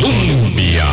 [0.00, 0.86] Colombia.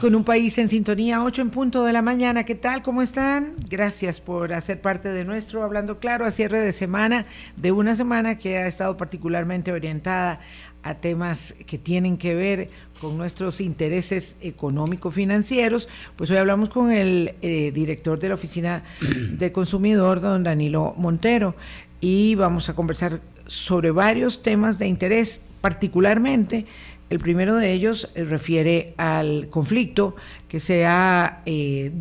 [0.00, 2.44] Con un país en sintonía, 8 en punto de la mañana.
[2.44, 2.82] ¿Qué tal?
[2.82, 3.54] ¿Cómo están?
[3.68, 7.26] Gracias por hacer parte de nuestro Hablando Claro a cierre de semana,
[7.56, 10.40] de una semana que ha estado particularmente orientada
[10.82, 15.88] a temas que tienen que ver con nuestros intereses económico-financieros.
[16.16, 18.82] Pues hoy hablamos con el eh, director de la Oficina
[19.32, 21.54] de Consumidor, don Danilo Montero,
[22.00, 26.66] y vamos a conversar sobre varios temas de interés, particularmente
[27.08, 30.16] el primero de ellos eh, refiere al conflicto
[30.48, 31.92] que se ha eh,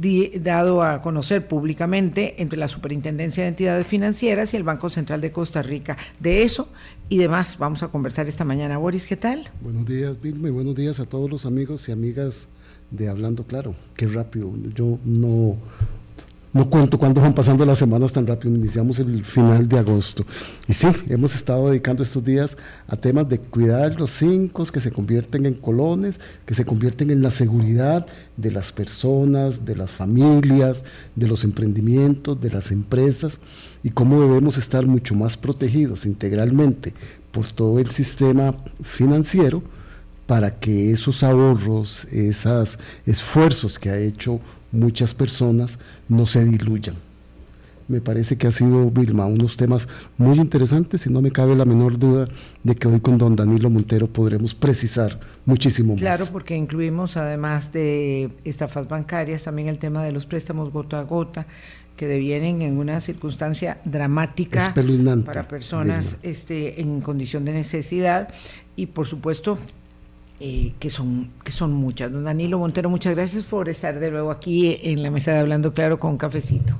[0.41, 5.31] dado a conocer públicamente entre la Superintendencia de Entidades Financieras y el Banco Central de
[5.31, 5.97] Costa Rica.
[6.19, 6.69] De eso
[7.09, 8.77] y demás vamos a conversar esta mañana.
[8.77, 9.49] Boris, ¿qué tal?
[9.61, 12.49] Buenos días, Vilma, y buenos días a todos los amigos y amigas
[12.91, 13.75] de Hablando Claro.
[13.95, 14.53] Qué rápido.
[14.73, 15.57] Yo no
[16.55, 20.25] no cuento cuándo van pasando las semanas tan rápido, iniciamos el final de agosto.
[20.69, 22.55] Y sí, hemos estado dedicando estos días
[22.87, 27.21] a temas de cuidar los cinco que se convierten en colones, que se convierten en
[27.21, 33.41] la seguridad de las personas, de las familias, de los emprendimientos, de las empresas,
[33.83, 36.93] y cómo debemos estar mucho más protegidos integralmente
[37.33, 39.61] por todo el sistema financiero
[40.25, 44.39] para que esos ahorros, esos esfuerzos que ha hecho
[44.71, 46.95] muchas personas no se diluyan.
[47.87, 51.65] Me parece que ha sido, Vilma, unos temas muy interesantes y no me cabe la
[51.65, 52.27] menor duda
[52.63, 56.01] de que hoy con don Danilo Montero podremos precisar muchísimo más.
[56.01, 61.03] Claro, porque incluimos además de estafas bancarias también el tema de los préstamos gota a
[61.03, 61.45] gota
[61.95, 64.73] que devienen en una circunstancia dramática
[65.25, 68.29] para personas este, en condición de necesidad
[68.75, 69.59] y por supuesto
[70.39, 72.11] eh, que, son, que son muchas.
[72.11, 75.73] Don Danilo Montero, muchas gracias por estar de nuevo aquí en la mesa de Hablando
[75.73, 76.75] Claro con Cafecito.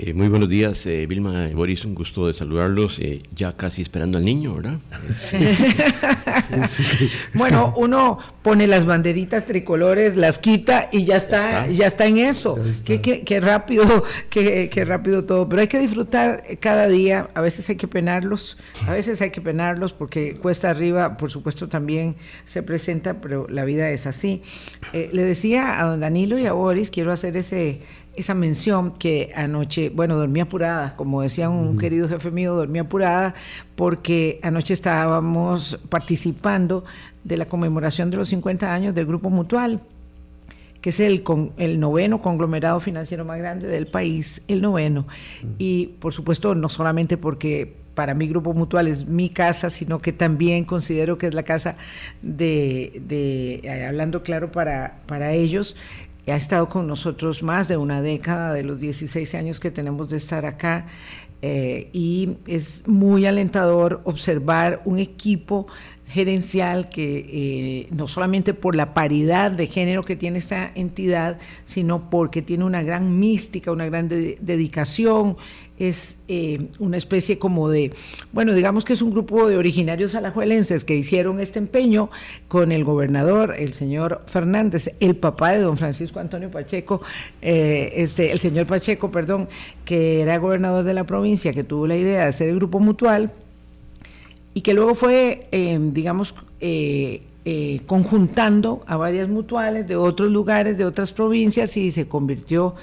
[0.00, 3.00] Eh, muy buenos días, eh, Vilma y Boris, un gusto de saludarlos.
[3.00, 4.78] Eh, ya casi esperando al niño, ¿verdad?
[5.16, 5.38] Sí.
[7.34, 12.56] bueno, uno pone las banderitas tricolores, las quita y ya está, ya está, en eso.
[12.84, 15.48] Qué, rápido, qué, qué, rápido todo.
[15.48, 17.28] Pero hay que disfrutar cada día.
[17.34, 21.68] A veces hay que penarlos, a veces hay que penarlos porque cuesta arriba, por supuesto,
[21.68, 24.42] también se presenta, pero la vida es así.
[24.92, 27.80] le decía a don Danilo y a Boris, quiero hacer ese
[28.18, 33.34] esa mención que anoche, bueno, dormí apurada, como decía un querido jefe mío, dormí apurada
[33.76, 36.84] porque anoche estábamos participando
[37.24, 39.80] de la conmemoración de los 50 años del Grupo Mutual,
[40.80, 45.06] que es el, con, el noveno conglomerado financiero más grande del país, el noveno.
[45.58, 50.12] Y por supuesto, no solamente porque para mí Grupo Mutual es mi casa, sino que
[50.12, 51.76] también considero que es la casa
[52.22, 55.74] de, de eh, hablando claro para, para ellos,
[56.32, 60.16] ha estado con nosotros más de una década, de los 16 años que tenemos de
[60.16, 60.86] estar acá,
[61.40, 65.68] eh, y es muy alentador observar un equipo
[66.08, 72.10] gerencial que eh, no solamente por la paridad de género que tiene esta entidad, sino
[72.10, 75.36] porque tiene una gran mística, una gran dedicación,
[75.78, 77.92] es eh, una especie como de,
[78.32, 82.10] bueno, digamos que es un grupo de originarios alajuelenses que hicieron este empeño
[82.48, 87.00] con el gobernador, el señor Fernández, el papá de don Francisco Antonio Pacheco,
[87.42, 89.48] eh, este, el señor Pacheco, perdón,
[89.84, 93.32] que era gobernador de la provincia, que tuvo la idea de hacer el grupo mutual
[94.58, 96.34] y que luego fue, eh, digamos,
[97.86, 102.74] conjuntando a varias mutuales de otros lugares, de otras provincias y se convirtió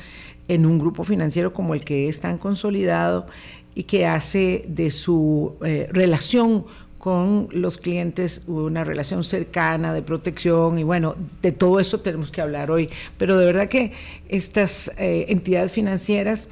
[0.48, 3.28] en un grupo financiero como el que es tan consolidado
[3.74, 6.66] y que hace de su eh, relación
[6.98, 12.40] con los clientes una relación cercana de protección y bueno, de todo eso tenemos que
[12.42, 12.90] hablar hoy.
[13.18, 13.92] Pero de verdad que
[14.30, 16.48] estas eh, entidades financieras,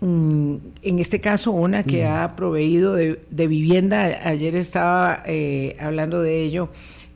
[0.00, 6.68] en este caso una que ha proveído de, vivienda, ayer estaba eh, hablando de ello,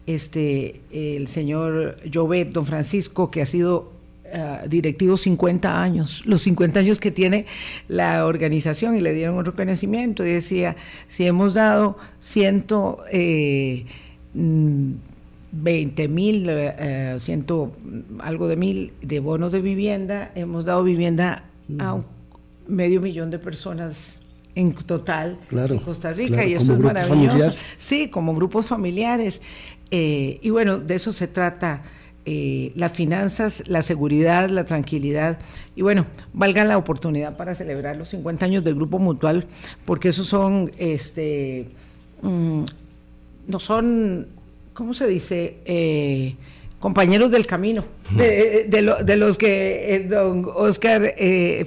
[0.06, 3.92] este, el señor Jovet, don Francisco, que ha sido
[4.24, 7.44] uh, directivo 50 años, los 50 años que tiene
[7.88, 10.76] la organización y le dieron un reconocimiento y decía,
[11.08, 13.04] si hemos dado ciento...
[13.12, 13.84] Eh,
[15.50, 17.72] 20 mil, eh, ciento
[18.20, 21.44] algo de mil de bonos de vivienda, hemos dado vivienda
[21.78, 21.98] a
[22.68, 24.20] medio millón de personas
[24.54, 27.54] en total en Costa Rica y eso es maravilloso.
[27.76, 29.40] Sí, como grupos familiares.
[29.90, 31.82] Eh, y bueno, de eso se trata
[32.26, 35.38] eh, las finanzas, la seguridad, la tranquilidad.
[35.76, 39.46] Y bueno, valga la oportunidad para celebrar los 50 años del Grupo Mutual,
[39.84, 41.68] porque esos son, este,
[42.20, 42.64] mm,
[43.46, 44.26] no son,
[44.74, 45.58] ¿cómo se dice?
[45.64, 46.34] Eh,
[46.78, 51.14] compañeros del camino, de, los que eh, don Oscar,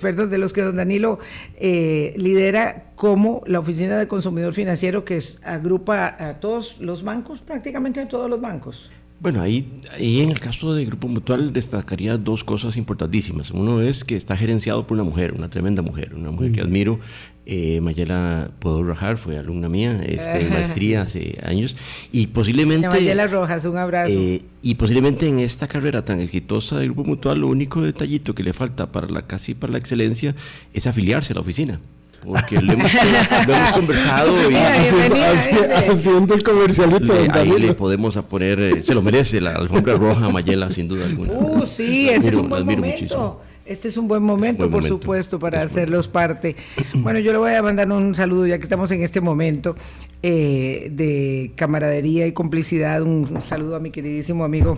[0.02, 1.19] perdón, de los que don Danilo
[1.60, 8.08] lidera como la Oficina de Consumidor Financiero, que agrupa a todos los bancos, prácticamente a
[8.08, 8.90] todos los bancos.
[9.22, 13.52] Bueno, ahí, ahí en el caso de Grupo Mutual destacaría dos cosas importantísimas.
[13.52, 17.00] Uno es que está gerenciado por una mujer, una tremenda mujer, una mujer que admiro.
[17.46, 21.76] Eh, Mayela Puedo Rajar fue alumna mía, este, maestría hace años.
[22.12, 22.88] Y posiblemente.
[22.88, 24.14] Mayela Rojas, un abrazo.
[24.14, 28.44] Eh, y posiblemente en esta carrera tan exitosa del Grupo Mutual, lo único detallito que
[28.44, 30.36] le falta para la casi para la excelencia
[30.74, 31.80] es afiliarse a la oficina
[32.26, 32.92] porque lo hemos,
[33.74, 37.14] conversado y haciendo, el comercialito.
[37.14, 41.06] Le, ahí le podemos poner, eh, se lo merece la alfombra roja Mayela, sin duda
[41.06, 41.34] alguna.
[41.34, 43.42] Uh, sí, este es un buen momento.
[43.66, 46.56] Este es un buen momento, por supuesto, para hacerlos parte.
[46.94, 49.75] Bueno, yo le voy a mandar un saludo, ya que estamos en este momento
[50.22, 53.02] eh, de camaradería y complicidad.
[53.02, 54.78] Un saludo a mi queridísimo amigo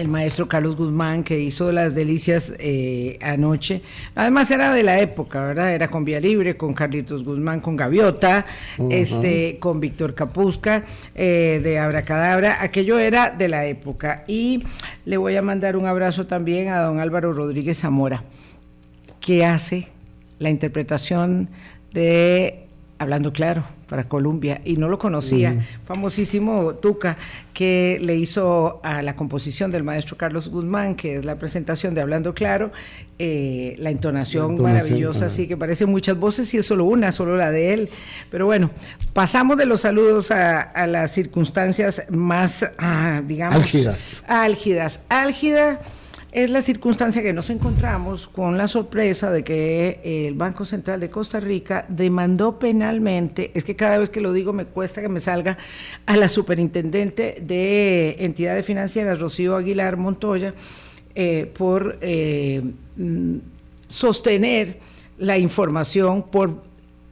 [0.00, 3.82] el maestro Carlos Guzmán, que hizo las delicias eh, anoche.
[4.14, 5.74] Además era de la época, ¿verdad?
[5.74, 8.46] Era con Vía Libre, con Carlitos Guzmán, con Gaviota,
[8.88, 12.62] este, con Víctor Capusca, eh, de Abracadabra.
[12.62, 14.24] Aquello era de la época.
[14.26, 14.64] Y
[15.04, 18.24] le voy a mandar un abrazo también a don Álvaro Rodríguez Zamora,
[19.20, 19.88] que hace
[20.38, 21.50] la interpretación
[21.92, 22.66] de
[22.98, 25.66] Hablando Claro para Colombia y no lo conocía.
[25.82, 27.18] Famosísimo Tuca,
[27.52, 32.00] que le hizo a la composición del maestro Carlos Guzmán, que es la presentación de
[32.00, 32.70] Hablando Claro,
[33.18, 37.50] eh, la, entonación maravillosa, así que parece muchas voces y es solo una, solo la
[37.50, 37.90] de él.
[38.30, 38.70] Pero bueno,
[39.12, 44.24] pasamos de los saludos a, las circunstancias más, ah, digamos, álgidas.
[44.28, 45.00] Álgidas.
[45.08, 45.80] Álgida
[46.32, 51.10] es la circunstancia que nos encontramos con la sorpresa de que el Banco Central de
[51.10, 55.18] Costa Rica demandó penalmente, es que cada vez que lo digo me cuesta que me
[55.18, 55.58] salga,
[56.06, 60.54] a la superintendente de entidades financieras, Rocío Aguilar Montoya,
[61.16, 62.62] eh, por eh,
[62.96, 63.36] mm,
[63.88, 64.78] sostener
[65.18, 66.62] la información, por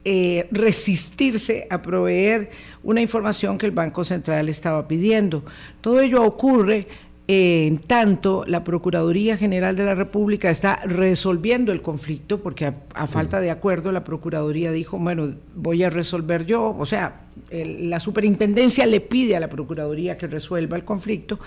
[0.05, 2.49] eh, resistirse a proveer
[2.83, 5.43] una información que el Banco Central estaba pidiendo.
[5.81, 6.87] Todo ello ocurre
[7.31, 13.39] en tanto, la Procuraduría General de la República está resolviendo el conflicto, porque a, falta
[13.39, 17.21] de acuerdo la Procuraduría dijo, bueno, voy a resolver yo, o sea,
[17.51, 21.39] la Superintendencia le pide a la Procuraduría que resuelva el conflicto,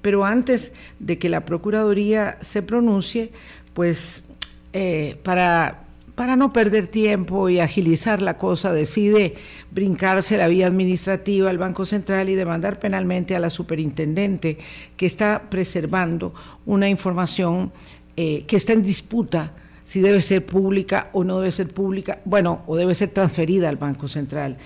[0.00, 3.30] pero antes de que la Procuraduría se pronuncie,
[3.74, 4.24] pues
[4.72, 5.85] eh, para
[6.16, 9.34] para no perder tiempo y agilizar la cosa, decide
[9.70, 14.56] brincarse la vía administrativa al Banco Central y demandar penalmente a la superintendente
[14.96, 16.34] que está preservando
[16.64, 17.70] una información
[18.16, 19.52] eh, que está en disputa
[19.84, 23.76] si debe ser pública o no debe ser pública, bueno, o debe ser transferida al
[23.76, 24.56] Banco Central.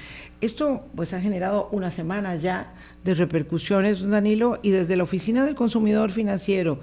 [0.40, 2.72] Esto pues ha generado una semana ya
[3.04, 6.80] de repercusiones, Danilo, y desde la Oficina del Consumidor Financiero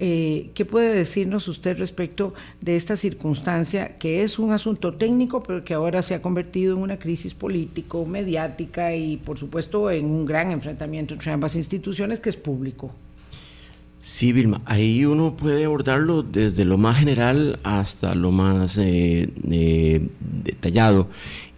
[0.00, 5.64] eh, ¿Qué puede decirnos usted respecto de esta circunstancia que es un asunto técnico, pero
[5.64, 10.24] que ahora se ha convertido en una crisis político, mediática y, por supuesto, en un
[10.24, 12.92] gran enfrentamiento entre ambas instituciones que es público?
[13.98, 20.08] Sí, Vilma, ahí uno puede abordarlo desde lo más general hasta lo más eh, eh,
[20.44, 21.08] detallado.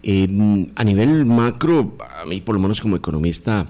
[0.03, 3.67] a nivel macro, a mí por lo menos como economista,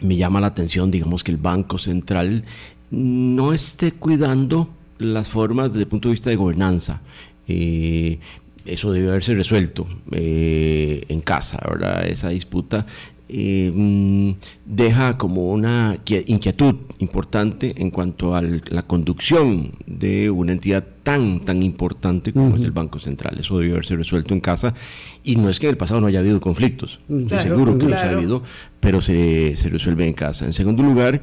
[0.00, 2.44] me llama la atención, digamos, que el Banco Central
[2.90, 7.00] no esté cuidando las formas desde el punto de vista de gobernanza.
[7.48, 8.18] Eh,
[8.64, 12.06] eso debe haberse resuelto eh, en casa, ¿verdad?
[12.06, 12.86] Esa disputa
[13.32, 14.32] eh, mm,
[14.66, 21.62] deja como una inquietud importante en cuanto a la conducción de una entidad tan, tan
[21.62, 23.38] importante como es el Banco Central.
[23.38, 24.74] Eso debe haberse resuelto en casa.
[25.22, 27.98] Y no es que en el pasado no haya habido conflictos, estoy seguro que los
[27.98, 28.42] ha habido,
[28.80, 30.46] pero se, se resuelve en casa.
[30.46, 31.22] En segundo lugar,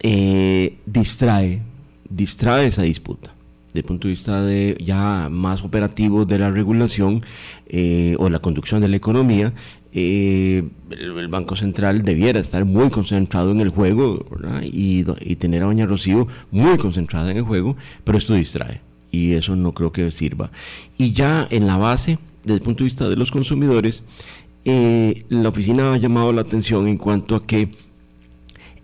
[0.00, 1.62] eh, distrae,
[2.08, 3.34] distrae esa disputa.
[3.68, 7.22] Desde el punto de vista de ya más operativo de la regulación
[7.66, 9.52] eh, o la conducción de la economía,
[9.92, 14.24] eh, el, Banco Central debiera estar muy concentrado en el juego
[14.62, 19.32] y, y, tener a Doña Rocío muy concentrada en el juego, pero esto distrae y
[19.32, 20.50] eso no creo que sirva.
[20.96, 24.04] Y ya en la base, desde el punto de vista de los consumidores,
[24.64, 27.70] la oficina ha llamado la atención en cuanto a que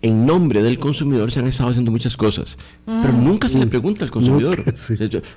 [0.05, 3.23] en nombre del consumidor se han estado haciendo muchas cosas, pero mm.
[3.23, 4.63] nunca se le pregunta al consumidor.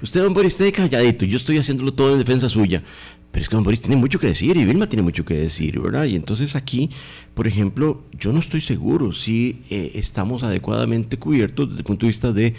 [0.03, 2.83] Usted, don Boris, esté calladito, yo estoy haciéndolo todo en defensa suya.
[3.31, 5.81] Pero es que don Boris tiene mucho que decir y Vilma tiene mucho que decir,
[5.81, 6.05] ¿verdad?
[6.05, 6.91] Y entonces aquí,
[7.33, 12.09] por ejemplo, yo no estoy seguro si eh, estamos adecuadamente cubiertos desde el punto de
[12.09, 12.55] vista de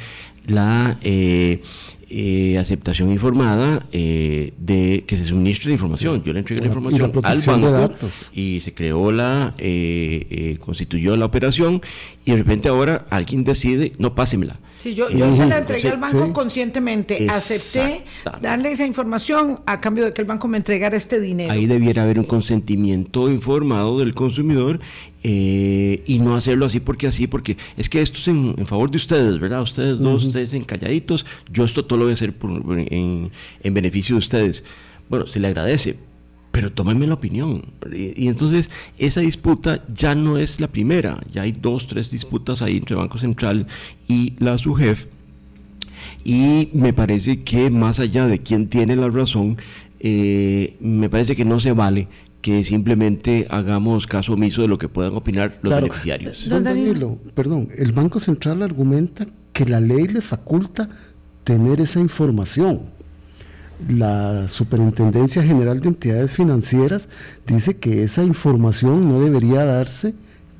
[0.47, 1.61] la eh,
[2.11, 6.23] eh, aceptación informada eh, de que se suministre la información.
[6.23, 11.81] Yo le entregué la información al banco y se creó la, eh, constituyó la operación
[12.25, 14.59] y de repente ahora alguien decide, no pásemela.
[14.79, 18.05] Sí, yo, se la entregué al banco conscientemente, acepté
[18.41, 21.51] darle esa información a cambio de que el banco me entregara este dinero.
[21.51, 24.79] Ahí debiera haber un consentimiento informado del consumidor
[25.21, 28.97] eh, y no hacerlo así porque así, porque es que esto es en, favor de
[28.97, 29.61] ustedes, ¿verdad?
[29.61, 33.31] Ustedes dos, ustedes encalladitos, yo esto todo lo voy a hacer en,
[33.61, 34.63] en beneficio de ustedes.
[35.09, 35.97] Bueno, se le agradece,
[36.59, 37.63] pero tómenme la opinión.
[37.89, 42.75] Y, entonces esa disputa ya no es la primera, ya hay dos, tres disputas ahí
[42.75, 43.65] entre Banco Central
[44.09, 45.05] y la SUGEF.
[46.25, 49.57] Y me parece que más allá de quién tiene la razón,
[50.01, 52.09] eh, me parece que no se vale
[52.41, 56.49] que simplemente hagamos caso omiso de lo que puedan opinar los beneficiarios.
[56.49, 60.89] Don Danilo, perdón, el Banco Central argumenta que la ley le faculta
[61.45, 62.98] tener esa información
[63.87, 67.09] la Superintendencia General de Entidades Financieras
[67.47, 70.13] dice que esa información no debería darse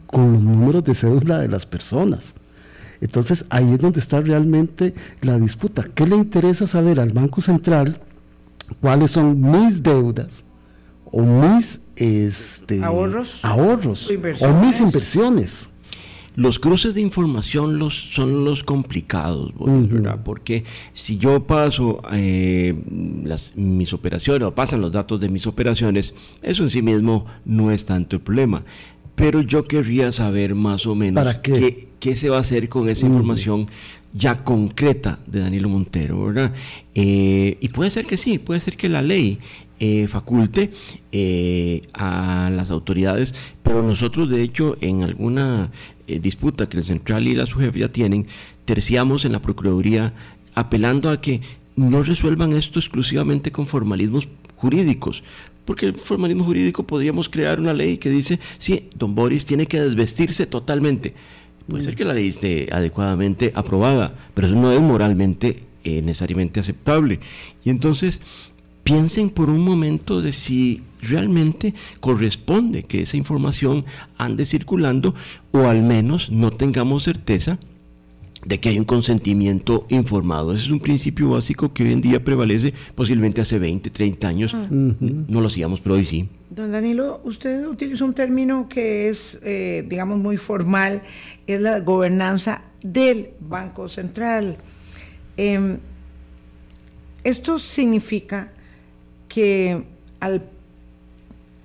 [0.08, 2.34] con los números de cédula de las personas.
[3.02, 5.86] Entonces ahí es donde está realmente la disputa.
[5.94, 8.02] ¿Qué le interesa saber al Banco Central
[8.82, 10.44] cuáles son mis deudas
[11.06, 14.12] o mis este, ahorros, ahorros
[14.42, 15.70] o mis inversiones?
[16.40, 20.22] Los cruces de información los, son los complicados, ¿verdad?
[20.24, 22.74] Porque si yo paso eh,
[23.26, 27.72] las, mis operaciones o pasan los datos de mis operaciones, eso en sí mismo no
[27.72, 28.64] es tanto el problema.
[29.16, 31.90] Pero yo querría saber más o menos qué?
[32.00, 33.68] qué, se va a hacer con esa información
[34.14, 36.54] ya concreta de Danilo Montero, ¿verdad?
[36.96, 39.40] Eh, y puede ser que sí, puede ser que la ley
[39.82, 40.72] eh, faculte
[41.94, 45.72] a las autoridades, pero nosotros de hecho en alguna
[46.10, 48.28] eh, disputa que el central y la subjefa ya tienen,
[48.66, 50.14] terciamos en la Procuraduría
[50.56, 51.42] apelando a que
[51.76, 55.24] no resuelvan esto exclusivamente con formalismos jurídicos,
[55.66, 59.80] porque el formalismo jurídico podríamos crear una ley que dice, sí, don Boris tiene que
[59.80, 61.14] desvestirse totalmente.
[61.68, 66.60] Puede ser que la ley esté adecuadamente aprobada, pero eso no es moralmente eh, necesariamente
[66.60, 67.20] aceptable.
[67.64, 68.22] Y entonces,
[68.90, 73.86] piensen por un momento de si realmente corresponde que esa información
[74.18, 75.14] ande circulando
[75.52, 77.60] o al menos no tengamos certeza
[78.44, 80.54] de que hay un consentimiento informado.
[80.54, 84.54] Ese es un principio básico que hoy en día prevalece, posiblemente hace 20, 30 años.
[84.56, 84.68] Ah.
[84.72, 86.28] No lo hacíamos, pero hoy sí.
[86.50, 91.04] Don Danilo, usted utiliza un término que es, eh, digamos, muy formal,
[91.46, 94.58] es la gobernanza del Banco Central.
[95.38, 95.78] Em,
[97.24, 98.54] esto significa
[99.30, 99.84] que
[100.20, 100.44] al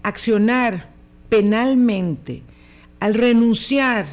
[0.04, 0.90] accionar
[1.28, 2.42] penalmente,
[3.00, 4.06] al renunciar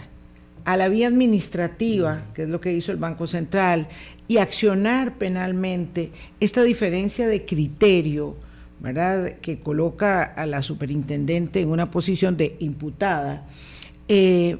[0.66, 3.88] a la vía administrativa, que es lo que hizo el Banco Central,
[4.28, 8.36] y accionar penalmente, esta diferencia de criterio,
[8.80, 13.46] ¿verdad?, que coloca a la superintendente en una posición de imputada,
[14.08, 14.58] eh,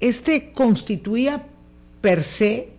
[0.00, 1.46] este constituía
[2.00, 2.73] per se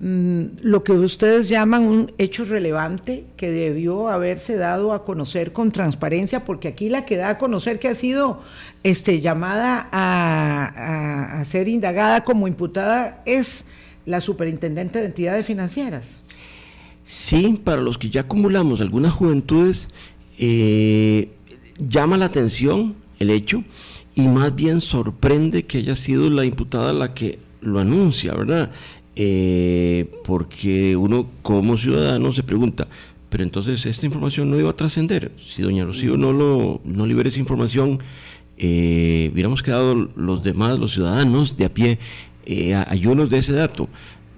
[0.00, 5.70] Mm, lo que ustedes llaman un hecho relevante que debió haberse dado a conocer con
[5.70, 8.42] transparencia, porque aquí la que da a conocer que ha sido
[8.82, 13.66] este, llamada a, ser indagada como imputada es
[14.04, 16.22] la superintendente de entidades financieras.
[17.04, 19.88] Sí, para los que ya acumulamos algunas juventudes,
[20.38, 21.28] eh,
[21.78, 23.62] llama la atención el hecho
[24.16, 28.72] y más bien sorprende que haya sido la imputada la que lo anuncia, ¿verdad?
[29.16, 32.88] Eh, porque uno como ciudadano se pregunta,
[33.28, 35.32] pero entonces esta información no iba a trascender.
[35.38, 38.00] Si doña Rocío no, lo, no libera esa información,
[38.56, 41.98] eh, hubiéramos quedado los demás, los ciudadanos de a pie,
[42.46, 43.88] eh, ayunos de ese dato.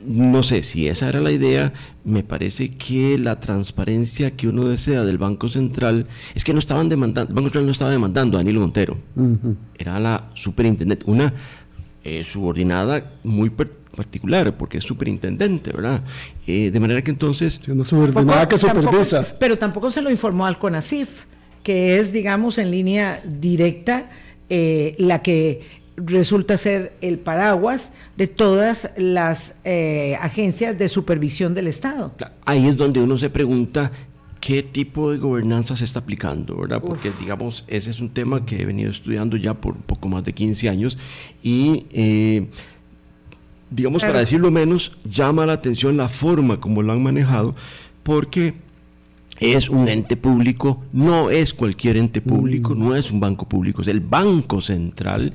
[0.06, 1.73] No sé si esa era la idea,
[2.04, 6.88] me parece que la transparencia que uno desea del Banco Central es que no estaban
[6.88, 8.99] demandando, el Banco Central no estaba demandando a Danilo Montero,
[9.76, 11.35] era la superintendente, una
[12.04, 13.50] eh, subordinada muy
[13.97, 16.03] particular, porque es superintendente, ¿verdad?
[16.47, 17.59] Eh, de manera que entonces...
[17.61, 19.26] Sí, una subordinada que supervisa.
[19.41, 21.25] pero tampoco se lo informó al CONACIF,
[21.65, 24.09] que es, digamos, en línea directa
[24.49, 25.62] eh, la que
[25.97, 32.12] resulta ser el paraguas de todas las eh, agencias de supervisión del Estado.
[32.45, 33.91] Ahí es donde uno se pregunta
[34.41, 36.81] qué tipo de gobernanza se está aplicando, ¿verdad?
[36.81, 40.35] Porque, digamos, ese es un tema que he venido estudiando ya por poco más de
[40.35, 40.99] 15 años
[41.43, 41.87] y
[43.70, 47.54] digamos, para decirlo menos, llama la atención la forma como lo han manejado,
[48.02, 48.54] porque
[49.40, 52.78] es un ente público, no es cualquier ente público, mm.
[52.78, 55.32] no es un banco público, es el Banco Central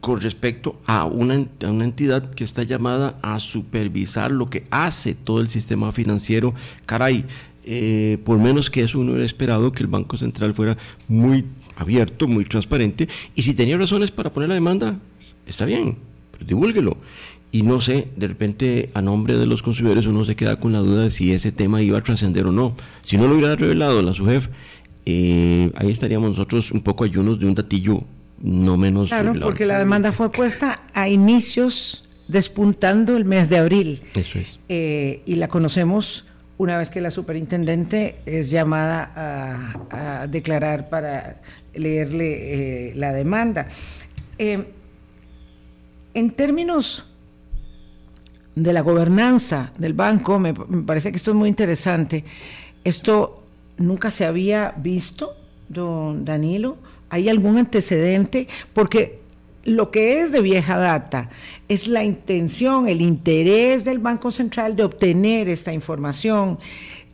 [0.00, 5.40] con respecto a una, una, entidad que está llamada a supervisar lo que hace todo
[5.40, 6.54] el sistema financiero.
[6.86, 7.26] Caray,
[7.64, 11.44] eh, por menos que eso uno hubiera esperado que el Banco Central fuera muy
[11.76, 14.98] abierto, muy transparente, y si tenía razones para poner la demanda,
[15.46, 15.98] está bien,
[16.32, 16.96] pero divúlguelo.
[17.52, 20.78] Y no sé, de repente a nombre de los consumidores uno se queda con la
[20.78, 22.76] duda de si ese tema iba a trascender o no.
[23.02, 24.48] Si no lo hubiera revelado la SUGEF,
[25.06, 28.04] eh, ahí estaríamos nosotros un poco ayunos de un datillo
[28.40, 29.08] no menos.
[29.08, 34.02] Claro, porque la demanda fue puesta a inicios, despuntando el mes de abril.
[34.14, 34.60] Eso es.
[34.68, 36.26] Eh, y la conocemos
[36.56, 39.12] una vez que la superintendente es llamada
[39.90, 41.40] a, declarar para
[41.74, 43.68] leerle eh, la demanda.
[44.38, 47.09] en términos
[48.62, 52.24] de la gobernanza del banco, me, parece que esto es muy interesante.
[52.84, 53.42] Esto
[53.76, 55.34] nunca se había visto,
[55.68, 56.76] don Danilo.
[57.08, 58.48] ¿Hay algún antecedente?
[58.72, 59.20] Porque
[59.64, 61.30] lo que es de vieja data
[61.68, 66.58] es la intención, el interés del Banco Central de obtener esta información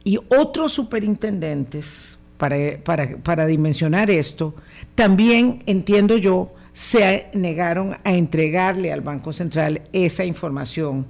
[0.05, 4.55] y otros superintendentes, para, para, para dimensionar esto,
[4.95, 11.07] también entiendo yo, se negaron a entregarle al Banco Central esa información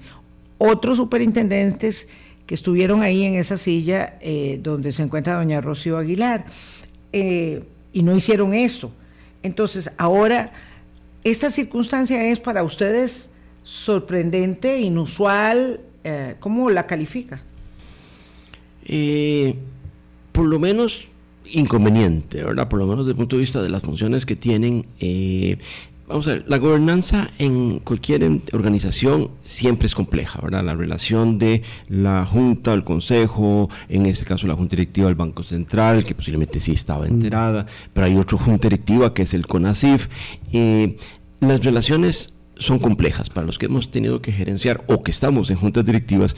[0.58, 2.08] otros superintendentes
[2.46, 6.46] que estuvieron ahí en esa silla eh, donde se encuentra doña Rocío Aguilar,
[7.12, 8.92] eh, y no hicieron eso.
[9.42, 10.52] Entonces, ahora,
[11.24, 13.30] esta circunstancia es para ustedes
[13.62, 17.42] sorprendente, inusual, eh, ¿cómo la califica?
[20.30, 21.08] por lo menos
[21.50, 22.68] inconveniente, ¿verdad?
[22.68, 24.86] Por lo menos desde el punto de vista de las funciones que tienen,
[26.08, 28.22] Vamos a ver, la gobernanza en cualquier
[28.52, 30.62] organización siempre es compleja, ¿verdad?
[30.62, 35.42] La relación de la Junta, el Consejo, en este caso la Junta Directiva del Banco
[35.42, 37.10] Central, que posiblemente sí estaba mm.
[37.10, 40.08] enterada, pero hay otra Junta Directiva que es el CONACIF.
[40.52, 40.96] Eh,
[41.40, 45.56] las relaciones son complejas para los que hemos tenido que gerenciar o que estamos en
[45.56, 46.36] juntas directivas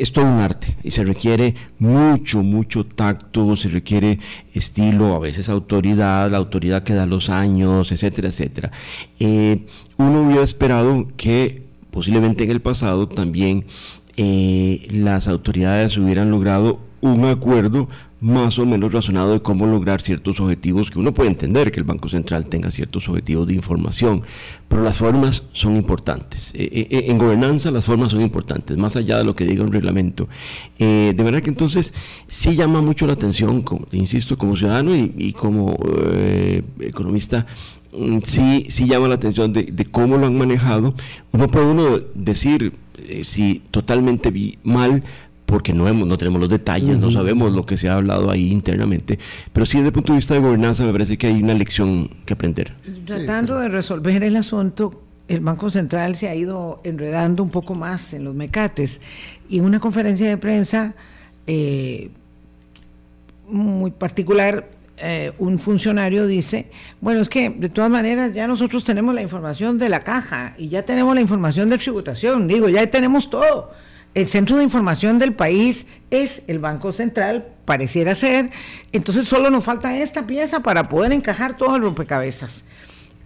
[0.00, 4.18] es todo un arte y se requiere mucho, mucho tacto, se requiere
[4.54, 8.72] estilo, a veces autoridad, la autoridad que da los años, etcétera, etcétera.
[9.18, 9.66] Eh,
[9.98, 13.66] uno hubiera esperado que posiblemente en el pasado también
[14.16, 17.90] eh, las autoridades hubieran logrado un acuerdo
[18.20, 21.84] más o menos razonado de cómo lograr ciertos objetivos que uno puede entender que el
[21.84, 24.22] Banco Central tenga ciertos objetivos de información,
[24.68, 26.52] pero las formas son importantes.
[26.54, 29.64] Eh, eh, eh, en gobernanza las formas son importantes, más allá de lo que diga
[29.64, 30.28] un reglamento.
[30.78, 31.94] de verdad que entonces
[32.26, 35.78] sí llama mucho la atención, como, insisto, como ciudadano y, como
[36.80, 37.46] economista,
[37.92, 40.94] mm, sí, sí llama la atención de, cómo lo han manejado.
[41.32, 42.74] Uno puede uno decir
[43.22, 44.30] si totalmente
[44.62, 45.04] mal,
[45.50, 48.50] porque no, hemos, no tenemos los detalles, no sabemos lo que se ha hablado ahí
[48.52, 49.18] internamente,
[49.52, 52.08] pero sí desde el punto de vista de gobernanza me parece que hay una lección
[52.24, 52.72] que aprender.
[53.04, 58.14] Tratando de resolver el asunto, el Banco Central se ha ido enredando un poco más
[58.14, 59.00] en los mecates.
[59.48, 60.94] Y en una conferencia de prensa
[61.46, 62.10] eh,
[63.48, 66.66] muy particular, eh, un funcionario dice,
[67.00, 70.68] bueno, es que de todas maneras ya nosotros tenemos la información de la caja y
[70.68, 73.70] ya tenemos la información de tributación, digo, ya tenemos todo
[74.14, 78.50] el centro de información del país es el Banco Central, pareciera ser,
[78.92, 82.64] entonces solo nos falta esta pieza para poder encajar todo el rompecabezas.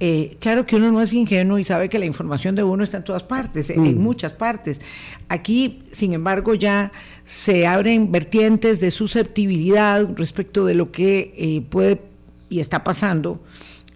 [0.00, 2.98] Eh, claro que uno no es ingenuo y sabe que la información de uno está
[2.98, 4.02] en todas partes, en mm.
[4.02, 4.80] muchas partes.
[5.28, 6.92] Aquí, sin embargo, ya
[7.24, 12.02] se abren vertientes de susceptibilidad respecto de lo que eh, puede
[12.50, 13.40] y está pasando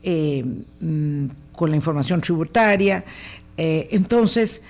[0.03, 0.45] eh,
[0.81, 3.05] mm, con la información tributaria.
[3.57, 4.63] entonces,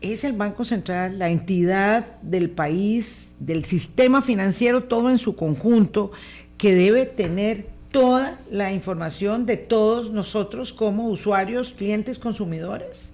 [0.00, 6.12] es el Banco Central, la entidad del país, del sistema financiero, todo en su conjunto,
[6.58, 13.10] que debe tener toda la información de todos nosotros como usuarios, clientes, consumidores?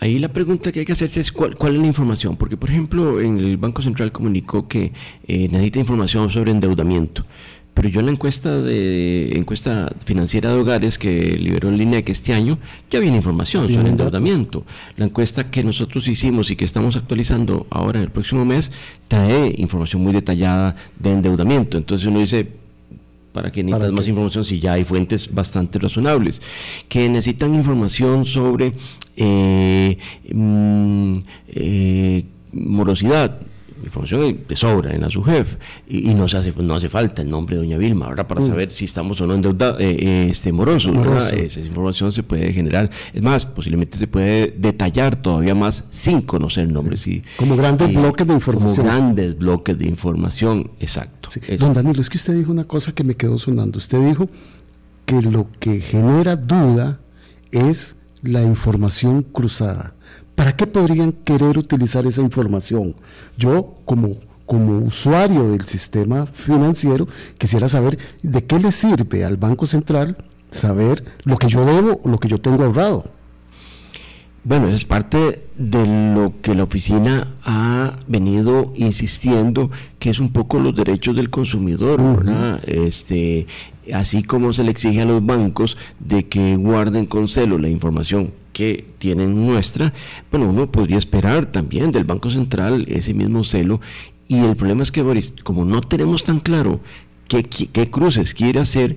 [0.00, 3.20] Ahí la pregunta que hay que hacerse es cuál, es la información, porque por ejemplo
[3.20, 4.92] en el Banco Central comunicó que
[5.28, 7.24] eh, necesita información sobre endeudamiento.
[7.74, 12.34] Pero yo en la encuesta de encuesta financiera de hogares que liberó el INEC este
[12.34, 12.58] año,
[12.90, 14.64] ya viene información sobre endeudamiento.
[14.96, 18.70] La encuesta que nosotros hicimos y que estamos actualizando ahora en el próximo mes
[19.08, 21.78] trae información muy detallada de endeudamiento.
[21.78, 22.46] Entonces uno dice,
[23.32, 26.42] ¿para qué necesitas más información si ya hay fuentes bastante razonables?
[26.90, 28.74] Que necesitan información sobre
[29.16, 29.96] eh,
[30.30, 33.40] mm, eh, morosidad
[33.86, 35.56] información de sobra en la SUGEF
[35.88, 38.46] y, y no, hace, no hace falta el nombre de doña Vilma, ahora para mm.
[38.48, 40.94] saber si estamos o no endeudados, eh, eh, este, morosos,
[41.32, 46.64] esa información se puede generar, es más, posiblemente se puede detallar todavía más sin conocer
[46.64, 46.96] el nombre.
[47.36, 48.76] como grandes bloques de información.
[48.76, 51.28] Como grandes bloques de información, exacto.
[51.58, 54.28] Don Danilo, es que usted dijo una cosa que me quedó sonando, usted dijo
[55.06, 57.00] que lo que genera duda
[57.50, 59.94] es la información cruzada.
[60.34, 62.94] ¿Para qué podrían querer utilizar esa información?
[63.36, 64.16] Yo, como,
[64.46, 67.06] como usuario del sistema financiero,
[67.38, 70.16] quisiera saber de qué le sirve al Banco Central
[70.50, 73.04] saber lo que yo debo o lo que yo tengo ahorrado.
[74.44, 80.32] Bueno, eso es parte de lo que la oficina ha venido insistiendo, que es un
[80.32, 82.60] poco los derechos del consumidor, ¿verdad?
[82.68, 83.46] Este,
[83.94, 88.32] así como se le exige a los bancos de que guarden con celo la información
[88.52, 89.92] que tienen nuestra,
[90.32, 93.80] bueno, uno podría esperar también del Banco Central ese mismo celo.
[94.26, 96.80] Y el problema es que, Boris, como no tenemos tan claro
[97.28, 98.96] qué, qué, cruces quiere hacer,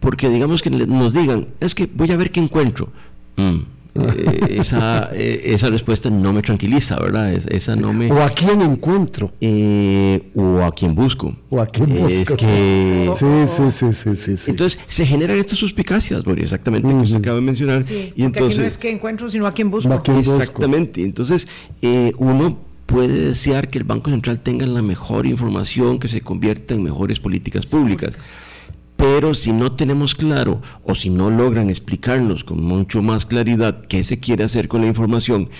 [0.00, 2.88] porque digamos que nos digan, es que voy a ver qué encuentro.
[3.36, 7.32] Mm eh, esa, eh, esa respuesta no me tranquiliza, ¿verdad?
[7.32, 8.10] esa no me...
[8.10, 9.32] O a quién encuentro.
[9.40, 11.34] Eh, o a quién busco.
[11.50, 12.36] O a quién busco.
[12.38, 13.08] sí,
[13.46, 17.42] sí, sí, sí, sí, Entonces, se generan estas suspicacias, Boris, exactamente, que usted acaba de
[17.42, 17.84] mencionar.
[17.90, 19.92] y entonces, no es que encuentro, sino a quién busco.
[20.18, 21.02] exactamente.
[21.02, 21.46] Entonces,
[22.18, 26.82] uno puede desear que el Banco Central tenga la mejor información, que se convierta en
[26.82, 28.18] mejores políticas públicas
[28.96, 34.02] pero si no tenemos claro o si no logran explicarnos con mucho más claridad qué
[34.04, 35.50] se quiere hacer con la información,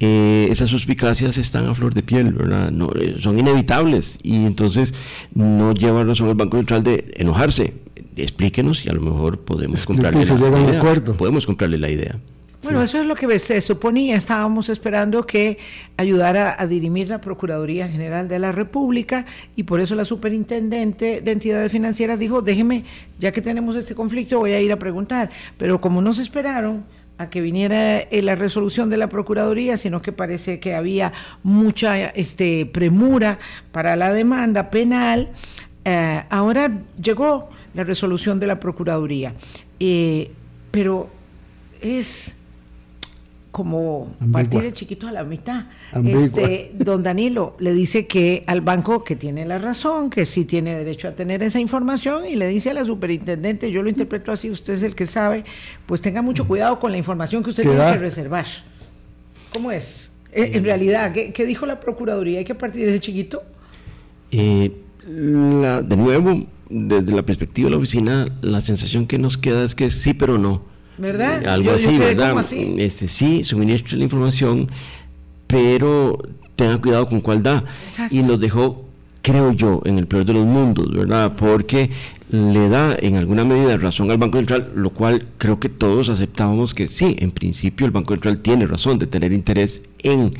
[0.00, 2.70] eh, esas suspicacias están a flor de piel, ¿verdad?
[2.70, 4.94] No, eh, son inevitables y entonces
[5.34, 7.74] no lleva razón el Banco Central de enojarse.
[8.16, 10.34] Explíquenos y a lo mejor podemos comprarle la
[10.68, 10.80] idea.
[11.16, 12.18] Podemos comprarle la idea.
[12.62, 14.16] Bueno, eso es lo que se suponía.
[14.16, 15.56] Estábamos esperando que
[15.96, 19.24] ayudara a dirimir la Procuraduría General de la República
[19.56, 22.84] y por eso la superintendente de entidades financieras dijo, déjeme,
[23.18, 25.30] ya que tenemos este conflicto, voy a ir a preguntar.
[25.56, 26.84] Pero como no se esperaron
[27.16, 31.98] a que viniera eh, la resolución de la Procuraduría, sino que parece que había mucha
[32.10, 33.38] este, premura
[33.72, 35.30] para la demanda penal,
[35.86, 36.70] eh, ahora
[37.02, 39.34] llegó la resolución de la Procuraduría.
[39.78, 40.30] Eh,
[40.70, 41.08] pero
[41.80, 42.36] es
[43.50, 45.64] como partir el chiquito a la mitad.
[46.04, 50.76] Este, don Danilo le dice que al banco que tiene la razón, que sí tiene
[50.76, 54.50] derecho a tener esa información y le dice a la superintendente, yo lo interpreto así,
[54.50, 55.44] usted es el que sabe,
[55.86, 58.46] pues tenga mucho cuidado con la información que usted tiene que reservar.
[59.52, 60.08] ¿Cómo es?
[60.32, 62.38] Eh, en realidad, ¿qué, dijo la Procuraduría?
[62.38, 63.42] ¿Hay que partir de ese chiquito?
[64.30, 64.70] Eh,
[65.04, 69.90] de nuevo, desde la perspectiva de la oficina, la sensación que nos queda es que
[69.90, 71.46] sí, pero no ¿Verdad?
[71.46, 72.36] algo así, ¿verdad?
[72.78, 74.68] Este, sí, suministra la información,
[75.46, 76.18] pero
[76.56, 77.64] tenga cuidado con cuál da.
[78.10, 78.84] Y nos dejó,
[79.22, 81.34] creo yo, en el peor de los mundos, ¿verdad?
[81.36, 81.90] Porque
[82.30, 86.74] le da en alguna medida razón al Banco Central, lo cual creo que todos aceptábamos
[86.74, 90.34] que sí, en principio el Banco Central tiene razón de tener interés en,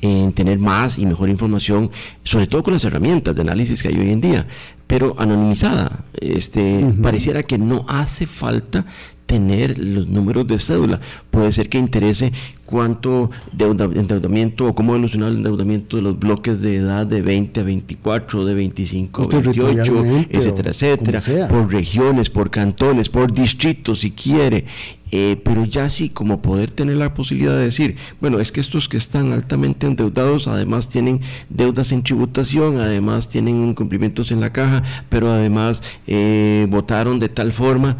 [0.00, 1.90] en tener más y mejor información,
[2.24, 4.46] sobre todo con las herramientas de análisis que hay hoy en día,
[4.86, 6.04] pero anonimizada.
[6.14, 8.86] Este, Pareciera que no hace falta
[9.26, 11.00] tener los números de cédula.
[11.30, 12.32] Puede ser que interese
[12.64, 17.62] cuánto endeudamiento o cómo evolucionar el endeudamiento de los bloques de edad de 20 a
[17.62, 24.64] 24, de 25 a 28, etcétera, etcétera, por regiones, por cantones, por distritos si quiere.
[25.12, 28.88] Eh, pero ya sí, como poder tener la posibilidad de decir, bueno, es que estos
[28.88, 34.82] que están altamente endeudados, además tienen deudas en tributación, además tienen incumplimientos en la caja,
[35.08, 37.98] pero además eh, votaron de tal forma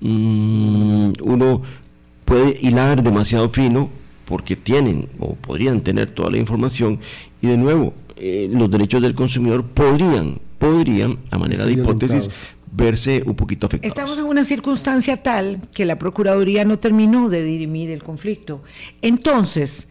[0.00, 1.62] Mm, uno
[2.24, 3.90] puede hilar demasiado fino
[4.24, 7.00] porque tienen o podrían tener toda la información
[7.42, 13.22] y de nuevo eh, los derechos del consumidor podrían, podrían, a manera de hipótesis, verse
[13.26, 13.96] un poquito afectados.
[13.96, 18.62] Estamos en una circunstancia tal que la Procuraduría no terminó de dirimir el conflicto.
[19.02, 19.88] Entonces,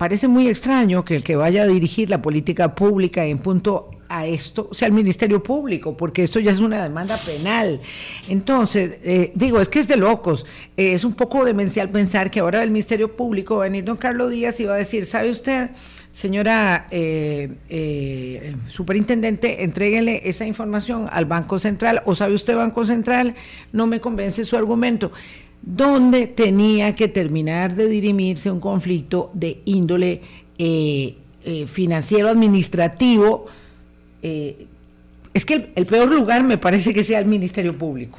[0.00, 4.24] parece muy extraño que el que vaya a dirigir la política pública en punto a
[4.26, 7.78] esto sea el Ministerio Público, porque esto ya es una demanda penal.
[8.26, 10.46] Entonces, eh, digo, es que es de locos.
[10.74, 13.98] Eh, es un poco demencial pensar que ahora el Ministerio Público va a venir don
[13.98, 15.68] Carlos Díaz y va a decir, ¿sabe usted?
[16.14, 23.34] Señora eh, superintendente, entréguele esa información al Banco Central, o sabe usted, Banco Central,
[23.72, 25.12] no me convence su argumento
[25.62, 30.22] donde tenía que terminar de dirimirse un conflicto de índole
[31.66, 33.46] financiero administrativo
[34.22, 34.66] eh,
[35.32, 38.18] es que el, peor lugar me parece que sea el Ministerio Público.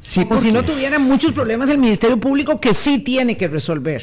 [0.00, 4.02] Sí, Como si no tuvieran muchos problemas el Ministerio Público que sí tiene que resolver.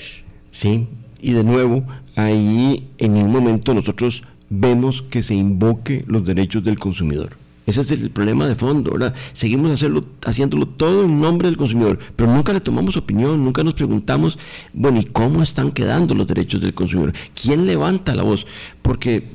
[0.49, 0.88] Sí,
[1.19, 1.84] y de nuevo,
[2.15, 7.38] ahí en un momento nosotros vemos que se invoque los derechos del consumidor.
[7.77, 9.13] Ese es el problema de fondo, ¿verdad?
[9.34, 9.84] Seguimos
[10.25, 14.38] haciéndolo todo en nombre del consumidor, pero nunca le tomamos opinión, nunca nos preguntamos,
[14.73, 17.13] bueno, ¿y cómo están quedando los derechos del consumidor?
[17.34, 18.45] ¿Quién levanta la voz?
[18.81, 19.31] Porque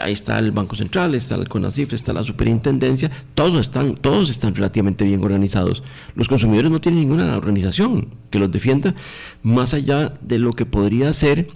[0.00, 4.54] ahí está el Banco Central, está el CONACIF, está la Superintendencia, todos están, todos están
[4.54, 5.82] relativamente bien organizados.
[6.14, 8.94] Los consumidores no tienen ninguna organización que los defienda
[9.42, 11.48] más allá de lo que podría ser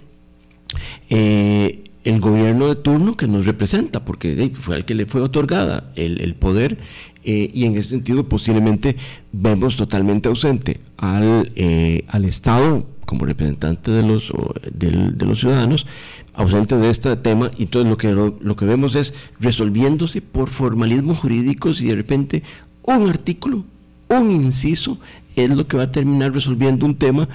[1.09, 5.91] eh, el gobierno de turno que nos representa, porque fue al que le fue otorgada
[5.95, 6.77] el, poder
[7.23, 8.97] eh, y en ese sentido posiblemente
[9.31, 14.31] vemos totalmente ausente al, eh, al Estado como representante de los,
[14.71, 15.85] de los ciudadanos,
[16.33, 21.19] ausente de este tema, y entonces lo que, lo, que vemos es resolviéndose por formalismos
[21.19, 22.43] jurídicos y de repente
[22.83, 23.65] un artículo,
[24.19, 24.99] un inciso,
[25.35, 27.27] es lo que va a terminar resolviendo un tema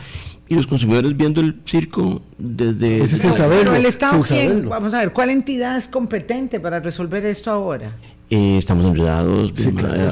[0.49, 3.07] y los consumidores viendo el circo desde...
[3.07, 4.23] sin saberlo, el Estado,
[4.69, 7.93] vamos a ver, ¿cuál entidad es competente para resolver esto ahora?
[8.31, 9.53] Eh, estamos enredados.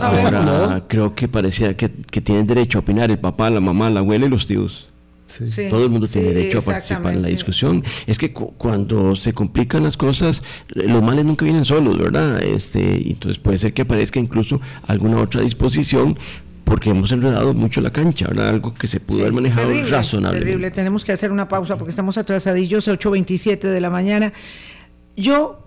[0.02, 4.00] ahora creo que parecía que, que, tienen derecho a opinar el papá, la mamá, la
[4.00, 4.88] abuela y los tíos.
[5.70, 7.84] Todo el mundo tiene derecho a participar en la discusión.
[8.06, 12.42] Es que cuando se complican las cosas, los males nunca vienen solos, ¿verdad?
[12.42, 16.18] Este, entonces puede ser que aparezca incluso alguna otra disposición
[16.66, 18.48] porque hemos enredado mucho la cancha, ¿verdad?
[18.48, 20.46] Algo que se pudo haber manejado razonablemente.
[20.46, 24.32] Terrible, tenemos que hacer una pausa porque estamos atrasadillos, 8.27 de la mañana.
[25.16, 25.60] Yo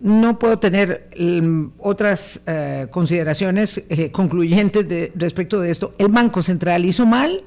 [0.00, 5.94] no puedo tener mm, otras eh, consideraciones eh, concluyentes de, respecto de esto.
[5.98, 7.44] El Banco Central hizo mal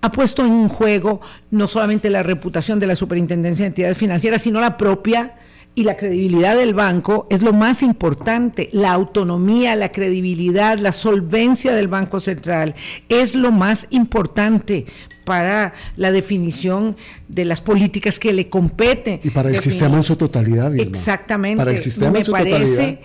[0.00, 1.20] ha puesto en juego
[1.52, 5.36] no solamente la reputación de la Superintendencia de Entidades Financieras, sino la propia
[5.74, 8.68] y la credibilidad del banco es lo más importante.
[8.72, 12.74] La autonomía, la credibilidad, la solvencia del Banco Central
[13.08, 14.86] es lo más importante
[15.24, 16.96] para la definición
[17.28, 19.20] de las políticas que le competen.
[19.22, 20.74] Y para el sistema en su totalidad.
[20.76, 21.56] Exactamente.
[21.56, 23.00] Para el sistema Me parece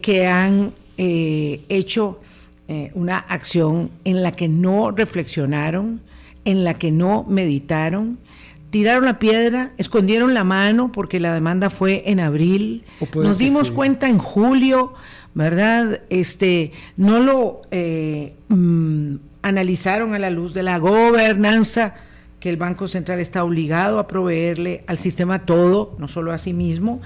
[0.00, 2.20] que han eh, hecho
[2.68, 6.00] eh, una acción en la que no reflexionaron
[6.44, 8.18] en la que no meditaron,
[8.74, 12.82] tiraron la piedra, escondieron la mano porque la demanda fue en abril,
[13.14, 14.94] nos dimos cuenta en julio,
[15.32, 16.00] ¿verdad?
[16.10, 21.94] Este, no lo eh, mm, analizaron a la luz de la gobernanza
[22.40, 26.52] que el Banco Central está obligado a proveerle al sistema todo, no solo a sí
[26.52, 27.00] mismo,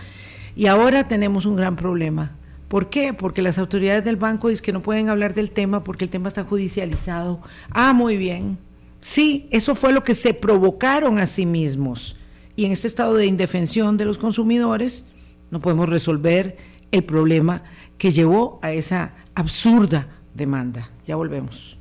[0.57, 2.35] y ahora tenemos un gran problema.
[2.69, 3.13] ¿Por qué?
[3.13, 6.29] Porque las autoridades del banco dicen que no pueden hablar del tema porque el tema
[6.29, 7.43] está judicializado.
[7.73, 8.57] Ah, muy bien.
[9.01, 12.17] Sí, eso fue lo que se provocaron a sí mismos.
[12.57, 15.05] Y en este estado de indefensión de los consumidores
[15.51, 16.57] no podemos resolver
[16.91, 17.63] el problema
[17.99, 20.91] que llevó a esa absurda demanda.
[21.07, 21.79] Ya volvemos.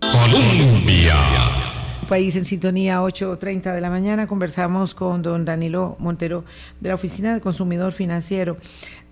[0.00, 1.16] Colombia.
[2.08, 4.26] País en sintonía 8.30 de la mañana.
[4.26, 6.44] Conversamos con don Danilo Montero
[6.80, 8.58] de la Oficina de Consumidor Financiero.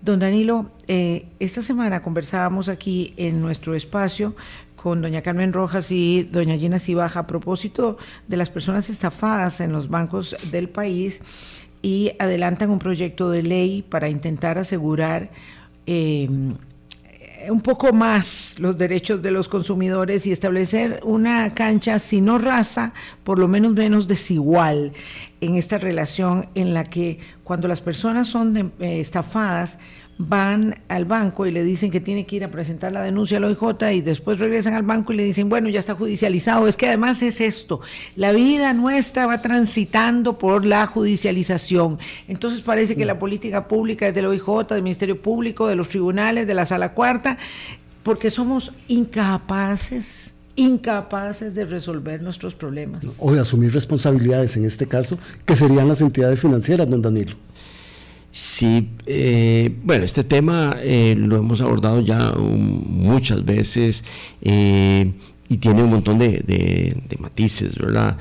[0.01, 4.35] Don Danilo, eh, esta semana conversábamos aquí en nuestro espacio
[4.83, 9.71] con doña Carmen Rojas y doña Gina Cibaja a propósito de las personas estafadas en
[9.71, 11.21] los bancos del país
[11.81, 15.31] y adelantan un proyecto de ley para intentar asegurar
[15.85, 16.27] eh,
[17.49, 22.93] un poco más los derechos de los consumidores y establecer una cancha, si no raza,
[23.23, 24.91] por lo menos menos desigual
[25.39, 29.77] en esta relación en la que cuando las personas son eh, estafadas,
[30.17, 33.45] van al banco y le dicen que tiene que ir a presentar la denuncia al
[33.45, 36.67] OIJ y después regresan al banco y le dicen, bueno, ya está judicializado.
[36.67, 37.81] Es que además es esto,
[38.15, 41.99] la vida nuestra va transitando por la judicialización.
[42.27, 46.47] Entonces parece que la política pública es del OIJ, del Ministerio Público, de los tribunales,
[46.47, 47.37] de la Sala Cuarta,
[48.03, 53.03] porque somos incapaces incapaces de resolver nuestros problemas.
[53.17, 57.35] O de asumir responsabilidades en este caso, que serían las entidades financieras, don Danilo.
[58.35, 64.03] Sí, eh, bueno, este tema eh, lo hemos abordado ya muchas veces
[64.41, 65.13] eh,
[65.49, 68.17] y tiene un montón de, matices, ¿verdad?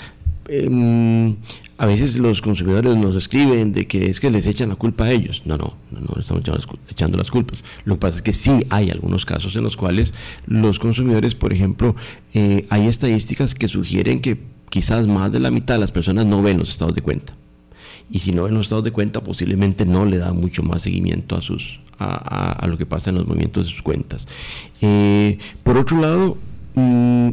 [0.48, 1.37] Em,
[1.79, 5.12] a veces los consumidores nos escriben de que es que les echan la culpa a
[5.12, 5.40] ellos.
[5.46, 6.42] No, no, no, no estamos
[6.90, 7.64] echando las culpas.
[7.87, 10.12] Lo que pasa es que sí hay algunos casos en los cuales
[10.44, 11.96] los consumidores, por ejemplo,
[12.35, 14.37] hay estadísticas que sugieren que
[14.68, 17.33] quizás más de la mitad de las personas no ven los estados de cuenta
[18.12, 21.37] y si no en los estados de cuenta posiblemente no le da mucho más seguimiento
[21.37, 24.27] a sus a, lo que pasa en los movimientos de sus cuentas.
[24.81, 26.37] Eh, por otro lado,
[26.75, 27.31] mm,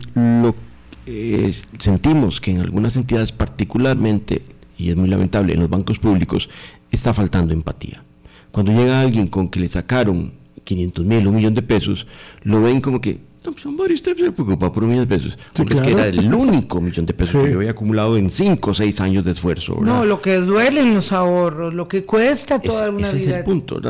[1.08, 4.44] eh, sentimos que en algunas entidades particularmente,
[4.78, 6.50] y es muy lamentable, en los bancos públicos,
[6.92, 8.04] está faltando empatía.
[8.52, 12.06] Cuando llega alguien con que le sacaron 500 mil, un millón de pesos,
[12.44, 15.38] lo ven como que no, pues varios se preocupa por un millón de pesos.
[15.54, 18.72] Porque es que era el único millón de pesos que yo había acumulado en cinco
[18.72, 19.78] o seis años de esfuerzo.
[19.82, 23.22] No, lo que duelen los ahorros, lo que cuesta toda una vida.
[23.22, 23.82] Ese es el punto.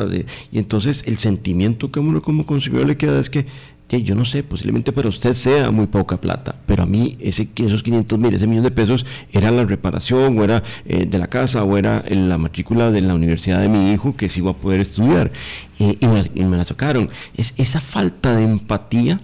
[0.52, 3.48] y entonces el sentimiento que uno como consumidor le queda es que
[3.90, 7.82] yo no sé, posiblemente para usted sea muy poca plata, pero a mí ese, esos
[7.82, 11.64] 500 mil, ese millón de pesos era la reparación o era eh, de la casa
[11.64, 14.82] o era la matrícula de la universidad de mi hijo que sí iba a poder
[14.82, 15.32] estudiar
[15.80, 17.10] y, me, y me la sacaron.
[17.36, 19.22] Es esa falta de empatía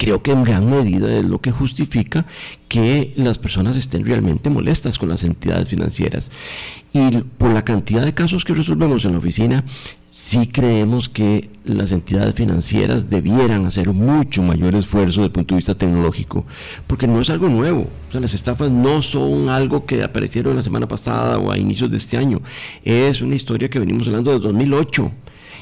[0.00, 2.24] creo que en gran medida es lo que justifica
[2.68, 6.30] que las personas estén realmente molestas con las entidades financieras.
[6.94, 9.62] Y por la cantidad de casos que resolvemos en la oficina,
[10.10, 15.58] sí creemos que las entidades financieras debieran hacer mucho mayor esfuerzo desde el punto de
[15.58, 16.46] vista tecnológico,
[16.86, 17.86] porque no es algo nuevo.
[18.08, 21.90] O sea, las estafas no son algo que aparecieron la semana pasada o a inicios
[21.90, 22.40] de este año.
[22.84, 25.12] Es una historia que venimos hablando de 2008.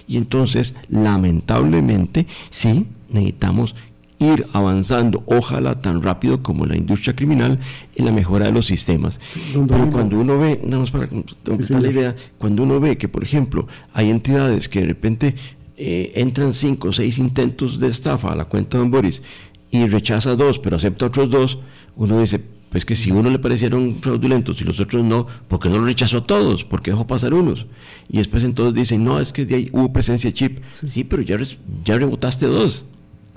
[0.06, 3.74] Y entonces, lamentablemente, sí, necesitamos
[4.18, 7.58] ir avanzando, ojalá tan rápido como la industria criminal,
[7.94, 9.20] en la mejora de los sistemas.
[9.52, 13.22] Pero cuando uno ve, nada más para completar la idea, cuando uno ve que, por
[13.22, 15.34] ejemplo, hay entidades que de repente
[15.76, 19.22] eh, entran cinco o seis intentos de estafa a la cuenta de Don Boris
[19.70, 21.58] y rechaza dos, pero acepta otros dos,
[21.96, 25.68] uno dice, pues que si uno le parecieron fraudulentos y los otros no, ¿por qué
[25.68, 26.64] no lo rechazó todos?
[26.64, 27.66] ¿Por qué dejó pasar unos?
[28.08, 30.58] Y después entonces dicen, no, es que de ahí hubo presencia chip.
[30.74, 31.38] Sí, pero ya,
[31.84, 32.84] ya rebotaste dos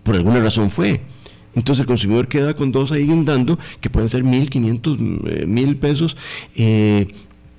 [0.03, 1.01] por alguna razón fue.
[1.53, 5.77] Entonces el consumidor queda con dos ahí guindando, que pueden ser mil, quinientos, eh, mil
[5.77, 6.15] pesos.
[6.55, 7.13] Eh,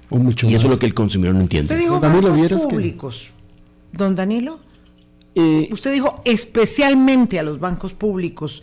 [0.09, 1.75] o mucho y eso es lo que el consumidor no entiende.
[1.75, 3.31] Usted dijo bancos públicos.
[3.93, 4.61] Don Danilo,
[5.35, 8.63] eh, usted dijo especialmente a los bancos públicos.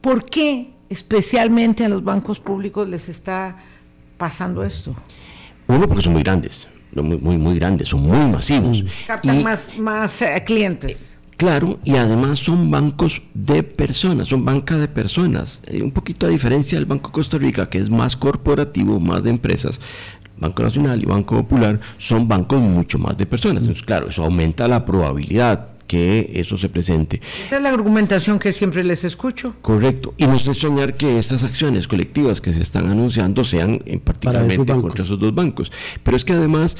[0.00, 3.56] ¿Por qué especialmente a los bancos públicos les está
[4.18, 4.94] pasando esto?
[5.66, 8.84] Uno, porque son muy grandes, muy, muy, muy grandes, son muy masivos.
[9.06, 11.15] Captan más, más clientes.
[11.36, 15.60] Claro, y además son bancos de personas, son banca de personas.
[15.70, 19.30] Hay un poquito de diferencia del Banco Costa Rica, que es más corporativo, más de
[19.30, 19.78] empresas.
[20.38, 23.62] Banco Nacional y Banco Popular son bancos mucho más de personas.
[23.62, 27.20] Entonces, claro, eso aumenta la probabilidad que eso se presente.
[27.46, 29.54] Esa es la argumentación que siempre les escucho.
[29.62, 30.14] Correcto.
[30.16, 34.72] Y no es soñar que estas acciones colectivas que se están anunciando sean en particularmente
[34.72, 35.70] contra esos dos bancos.
[36.02, 36.76] Pero es que además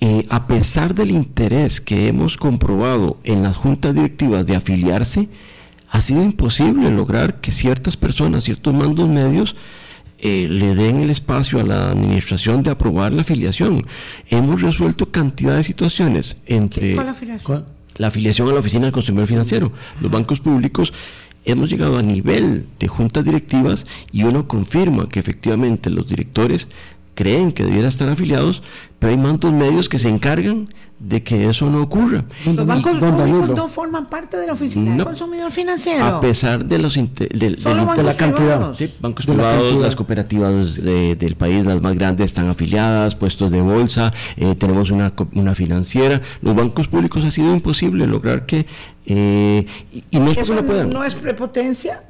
[0.00, 5.28] eh, a pesar del interés que hemos comprobado en las juntas directivas de afiliarse,
[5.88, 9.56] ha sido imposible lograr que ciertas personas, ciertos mandos medios,
[10.18, 13.86] eh, le den el espacio a la administración de aprobar la afiliación.
[14.28, 16.94] Hemos resuelto cantidad de situaciones entre
[17.98, 19.72] la afiliación a la Oficina del Consumidor Financiero.
[20.00, 20.92] Los bancos públicos
[21.44, 26.66] hemos llegado a nivel de juntas directivas y uno confirma que efectivamente los directores
[27.16, 28.62] creen que debieran estar afiliados,
[29.00, 32.24] pero hay mantos medios que se encargan de que eso no ocurra.
[32.44, 36.04] Los bancos públicos no forman parte de la oficina del consumidor financiero.
[36.04, 37.56] A pesar de los de,
[38.04, 38.74] la cantidad.
[38.74, 44.12] Sí, bancos privados, las cooperativas del país, las más grandes, están afiliadas, puestos de bolsa,
[44.36, 46.20] eh, tenemos una, una financiera.
[46.42, 48.66] Los bancos públicos ha sido imposible lograr que...
[49.06, 50.90] Eh, y, no es porque no puedan.
[50.90, 52.02] ¿No es prepotencia?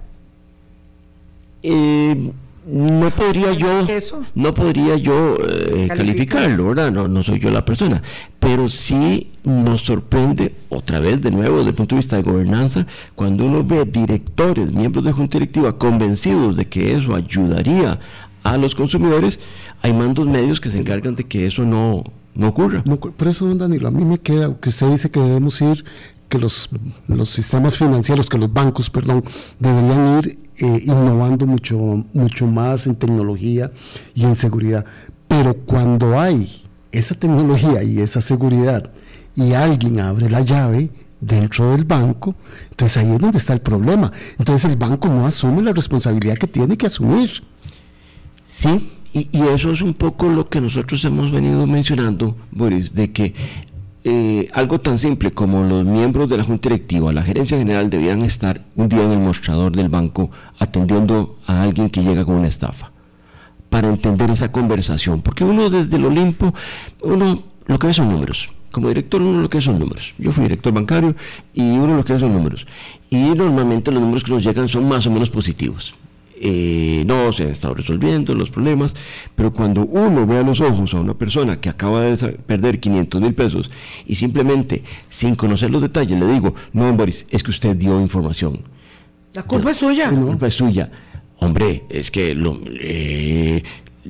[1.63, 2.33] Eh,
[2.67, 3.87] no podría yo
[4.35, 6.91] no podría yo eh, calificarlo ¿verdad?
[6.91, 8.03] No, no soy yo la persona
[8.41, 12.87] pero sí nos sorprende otra vez de nuevo desde el punto de vista de gobernanza
[13.15, 18.01] cuando uno ve directores miembros de junta directiva convencidos de que eso ayudaría
[18.43, 19.39] a los consumidores
[19.83, 22.03] hay mandos medios que se encargan de que eso no
[22.37, 22.85] no ocurra.
[22.85, 25.85] por eso, don Danilo, a mí me queda que usted dice que debemos ir
[26.29, 26.69] que los,
[27.09, 29.25] los sistemas financieros, que los bancos, perdón,
[29.59, 31.79] deberían ir eh, innovando mucho,
[32.13, 33.71] mucho más en tecnología
[34.15, 34.85] y en seguridad.
[35.29, 38.91] Pero cuando hay esa tecnología y esa seguridad
[39.35, 42.35] y alguien abre la llave dentro del banco,
[42.71, 44.11] entonces ahí es donde está el problema.
[44.39, 47.43] Entonces el banco no asume la responsabilidad que tiene que asumir.
[48.49, 53.13] Sí, y, y, eso es un poco lo que nosotros hemos venido mencionando, Boris, de
[53.13, 53.35] que
[54.09, 58.23] eh, algo tan simple como los miembros de la Junta Directiva, la gerencia general, debían
[58.23, 62.47] estar un día en el mostrador del banco atendiendo a alguien que llega con una
[62.47, 62.93] estafa,
[63.69, 65.23] para entender esa conversación.
[65.23, 66.55] Porque uno desde el Olimpo,
[67.03, 68.49] uno lo que ve son números.
[68.71, 70.15] Como director uno lo que ve son números.
[70.19, 71.17] Yo fui director bancario
[71.53, 72.65] y uno lo que ve son números.
[73.11, 75.97] Y normalmente los números que nos llegan son más o menos positivos.
[76.39, 78.95] Eh, no se han estado resolviendo los problemas,
[79.35, 83.21] pero cuando uno ve a los ojos a una persona que acaba de perder 500
[83.23, 83.71] mil pesos
[84.05, 88.61] y simplemente sin conocer los detalles le digo, no, Boris, es que usted dio información.
[89.33, 90.11] La culpa es suya.
[90.11, 90.91] La culpa es suya.
[91.39, 93.63] Hombre, es que lo, eh,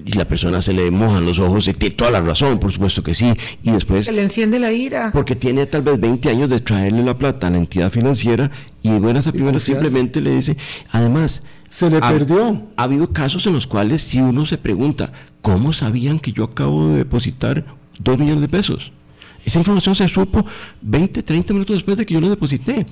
[0.04, 3.02] y la persona se le mojan los ojos, y tiene toda la razón, por supuesto
[3.02, 4.06] que sí, y después...
[4.06, 5.10] Se le enciende la ira.
[5.12, 8.50] Porque tiene tal vez 20 años de traerle la plata a la entidad financiera
[8.82, 10.56] y buenas a primeras simplemente le dice,
[10.90, 11.42] además...
[11.76, 12.68] Se le perdió.
[12.76, 15.12] Ha habido casos en los cuales si uno se pregunta,
[15.42, 17.66] ¿cómo sabían que yo acabo de depositar
[17.98, 18.92] 2 millones de pesos?
[19.44, 20.46] Esa información se supo
[20.80, 22.86] 20, 30 minutos después de que yo lo deposité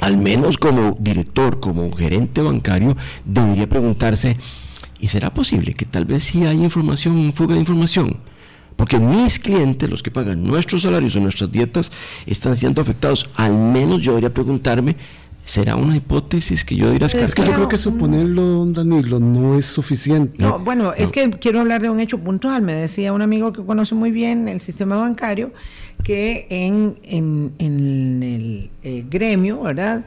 [0.00, 4.36] al menos como director, como gerente bancario, debería preguntarse,
[5.00, 8.20] ¿Y será posible que tal vez sí hay información, fuga de información?
[8.74, 11.92] Porque mis clientes, los que pagan nuestros salarios o nuestras dietas,
[12.24, 13.28] están siendo afectados.
[13.34, 14.96] Al menos yo debería preguntarme
[15.44, 19.56] será una hipótesis que yo diría es que yo creo que suponerlo, don Danilo, no
[19.56, 20.42] es suficiente.
[20.42, 22.62] No, bueno, es que quiero hablar de un hecho puntual.
[22.62, 25.52] Me decía un amigo que conoce muy bien el sistema bancario
[26.02, 30.04] que en, en, el eh, gremio, ¿verdad?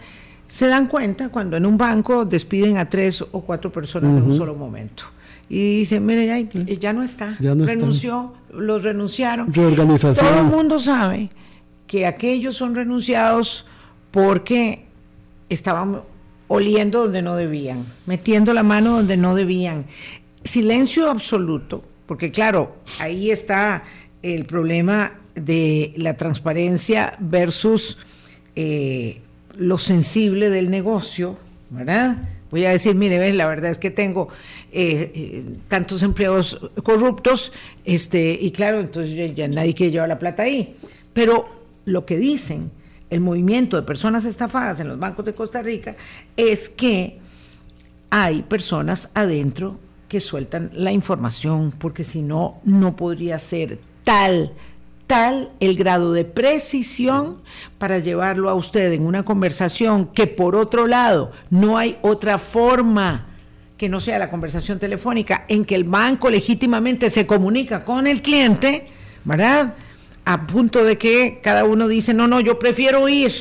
[0.48, 4.38] Se dan cuenta cuando en un banco despiden a tres o cuatro personas en un
[4.38, 5.04] solo momento.
[5.50, 9.54] Y dicen, mire, ya, ya no está, ya no renunció, los renunciaron.
[9.54, 10.26] Reorganización.
[10.26, 11.30] Todo el mundo sabe
[11.86, 13.66] que aquellos son renunciados
[14.12, 14.87] porque
[15.50, 16.02] estaban
[16.48, 19.86] oliendo donde no debían, metiendo la mano donde no debían.
[20.44, 23.84] Silencio absoluto, porque claro, ahí está
[24.22, 27.98] el problema de la transparencia versus
[28.56, 29.22] eh,
[29.56, 31.38] lo sensible del negocio,
[31.70, 32.18] ¿verdad?
[32.50, 34.30] Voy a decir, mire, ves, la verdad es que tengo
[34.72, 37.52] eh, eh, tantos empleos corruptos,
[37.84, 40.76] este, y claro, entonces ya nadie quiere llevar la plata ahí.
[41.14, 41.50] Pero
[41.86, 42.72] lo que dicen
[43.10, 45.96] el movimiento de personas estafadas en los bancos de Costa Rica
[46.36, 47.20] es que
[48.10, 54.54] hay personas adentro que sueltan la información, porque si no, no podría ser tal,
[55.06, 57.36] tal el grado de precisión
[57.78, 63.26] para llevarlo a usted en una conversación que por otro lado no hay otra forma
[63.78, 68.22] que no sea la conversación telefónica en que el banco legítimamente se comunica con el
[68.22, 68.86] cliente,
[69.24, 69.76] ¿verdad?
[70.28, 73.32] A punto de que cada uno dice, no, no, yo prefiero ir,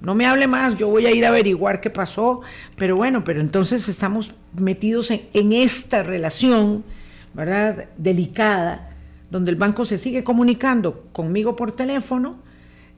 [0.00, 2.40] no me hable más, yo voy a ir a averiguar qué pasó,
[2.76, 6.82] pero bueno, pero entonces estamos metidos en, esta relación,
[7.34, 7.84] ¿verdad?
[7.98, 8.90] Delicada,
[9.30, 12.38] donde el banco se sigue comunicando conmigo por teléfono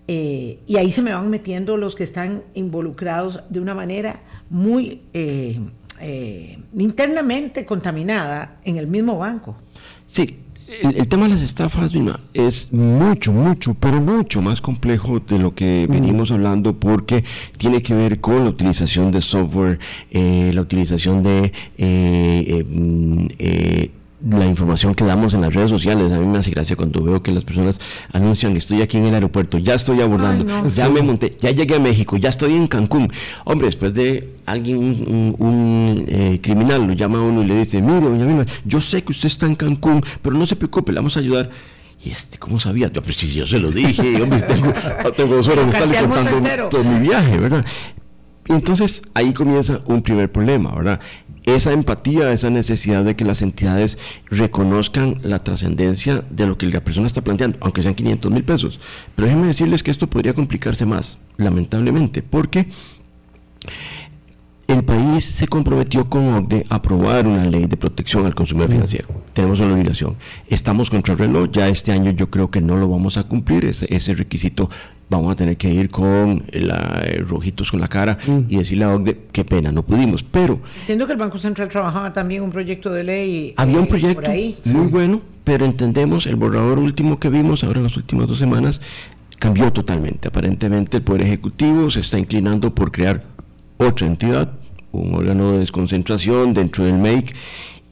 [0.09, 5.03] eh, y ahí se me van metiendo los que están involucrados de una manera muy
[5.13, 5.61] eh,
[6.01, 9.59] eh, internamente contaminada en el mismo banco.
[10.07, 10.39] Sí,
[10.69, 15.55] el, tema de las estafas, Vilma, es mucho, mucho, pero mucho más complejo de lo
[15.55, 17.25] que venimos hablando porque
[17.57, 19.79] tiene que ver con la utilización de software,
[20.11, 23.91] eh, la utilización de eh, mm, eh,
[24.21, 26.11] la información que damos en las redes sociales.
[26.13, 27.79] A mí me hace gracia cuando veo que las personas
[28.13, 31.81] anuncian, estoy aquí en el aeropuerto, ya estoy abordando, ya me monté, ya llegué a
[31.81, 33.09] México, ya estoy en Cancún.
[33.45, 38.01] Hombre, después de alguien, un, eh, criminal, lo llama a uno y le dice, mire,
[38.01, 41.17] doña Vilma, yo sé que usted está en Cancún, pero no se preocupe, le vamos
[41.17, 41.51] a ayudar.
[42.03, 42.91] Y este, ¿cómo sabía?
[42.93, 44.73] Yo, pues si yo se lo dije, hombre, tengo,
[45.17, 47.65] tengo dos horas de estarle contando todo mi viaje, ¿verdad?
[48.49, 51.01] Entonces ahí comienza un primer problema, ¿verdad?
[51.47, 56.83] Esa empatía, esa necesidad de que las entidades reconozcan la trascendencia de lo que la
[56.83, 58.81] persona está planteando, aunque sean 500 mil pesos.
[59.15, 62.69] Pero déjenme decirles que esto podría complicarse más, lamentablemente, porque
[64.67, 69.07] el país se comprometió con OCDE a aprobar una ley de protección al consumidor financiero.
[69.33, 70.17] Tenemos una obligación.
[70.49, 71.51] Estamos contra el reloj.
[71.53, 73.65] Ya este año yo creo que no lo vamos a cumplir.
[73.65, 74.69] Ese, ese requisito
[75.09, 78.95] vamos a tener que ir con la, eh, rojitos con la cara y decirle a
[78.95, 80.23] OCDE, qué pena, no pudimos.
[80.23, 80.61] Pero...
[80.81, 83.55] Entiendo que el Banco Central trabajaba también un proyecto de ley.
[83.57, 87.85] Había un eh, proyecto muy bueno, pero entendemos, el borrador último que vimos ahora en
[87.85, 88.81] las últimas dos semanas,
[89.39, 90.29] cambió totalmente.
[90.29, 93.23] Aparentemente el Poder Ejecutivo se está inclinando por crear
[93.77, 94.53] otra entidad,
[94.93, 97.35] un órgano de desconcentración dentro del MEIC,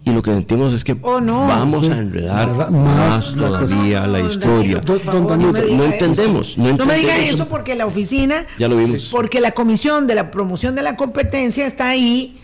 [0.04, 4.80] y lo que sentimos es que oh, vamos a enredar más, todavía la historia.
[4.86, 9.08] no, entendemos, no, me digan eso porque la oficina, ya lo vimos.
[9.10, 12.38] porque la comisión de la promoción de la competencia está ahí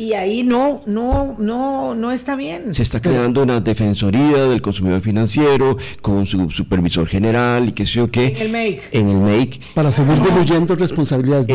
[0.00, 2.74] y ahí no, no, no, no está bien.
[2.74, 7.92] Se está creando una defensoría del consumidor financiero con su supervisor general y qué sé
[7.92, 8.28] yo qué.
[8.28, 8.82] En el MAKE.
[8.92, 9.60] En el MAKE.
[9.74, 11.46] Para seguir diluyendo responsabilidades.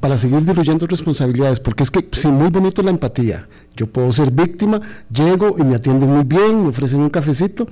[0.00, 3.46] Para seguir diluyendo responsabilidades, porque es que sí, muy bonito la empatía.
[3.76, 4.80] Yo puedo ser víctima,
[5.10, 7.68] llego y me atienden muy bien, me ofrecen un cafecito,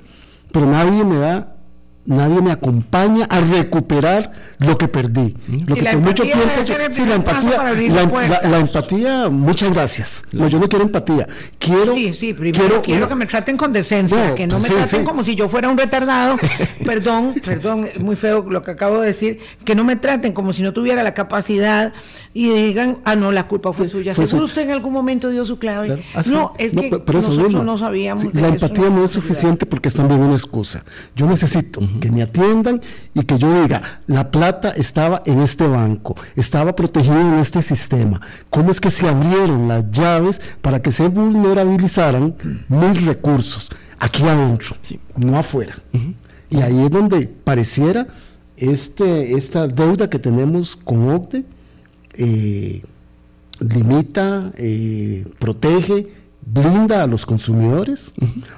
[0.51, 1.55] pero nadie me da
[2.05, 5.35] nadie me acompaña a recuperar lo que perdí.
[5.67, 6.43] Lo que por mucho tiempo.
[6.91, 7.63] Sí, la empatía,
[8.43, 10.23] la, empatía, muchas gracias.
[10.31, 11.27] No, yo no quiero empatía.
[11.59, 11.93] Quiero.
[11.93, 15.35] Sí, sí, primero quiero, que me traten con decencia, que no me traten como si
[15.35, 16.37] yo fuera un retardado.
[16.85, 19.39] perdón, perdón, muy feo lo que acabo de decir.
[19.63, 21.93] Que no me traten como si no tuviera la capacidad
[22.33, 24.15] y digan, ah, no, la culpa fue suya.
[24.15, 26.03] Seguro usted en algún momento dio su clave.
[26.13, 28.33] Ah, no, es que nosotros no sabíamos.
[28.33, 30.85] la empatía no es suficiente porque es también una excusa.
[31.15, 32.81] Yo necesito que me atiendan
[33.13, 38.21] y que yo diga, la plata estaba en este banco, estaba protegida en este sistema.
[38.49, 42.35] ¿Cómo es que se abrieron las llaves para que se vulnerabilizaran
[42.69, 43.69] mis recursos?
[43.99, 44.75] Aquí adentro,
[45.17, 45.75] no afuera.
[46.49, 48.07] Y ahí es donde pareciera
[48.55, 51.45] este, esta deuda que tenemos con OCDE
[52.17, 52.81] eh,
[53.59, 56.07] limita, eh, protege
[56.45, 58.13] blinda a los consumidores?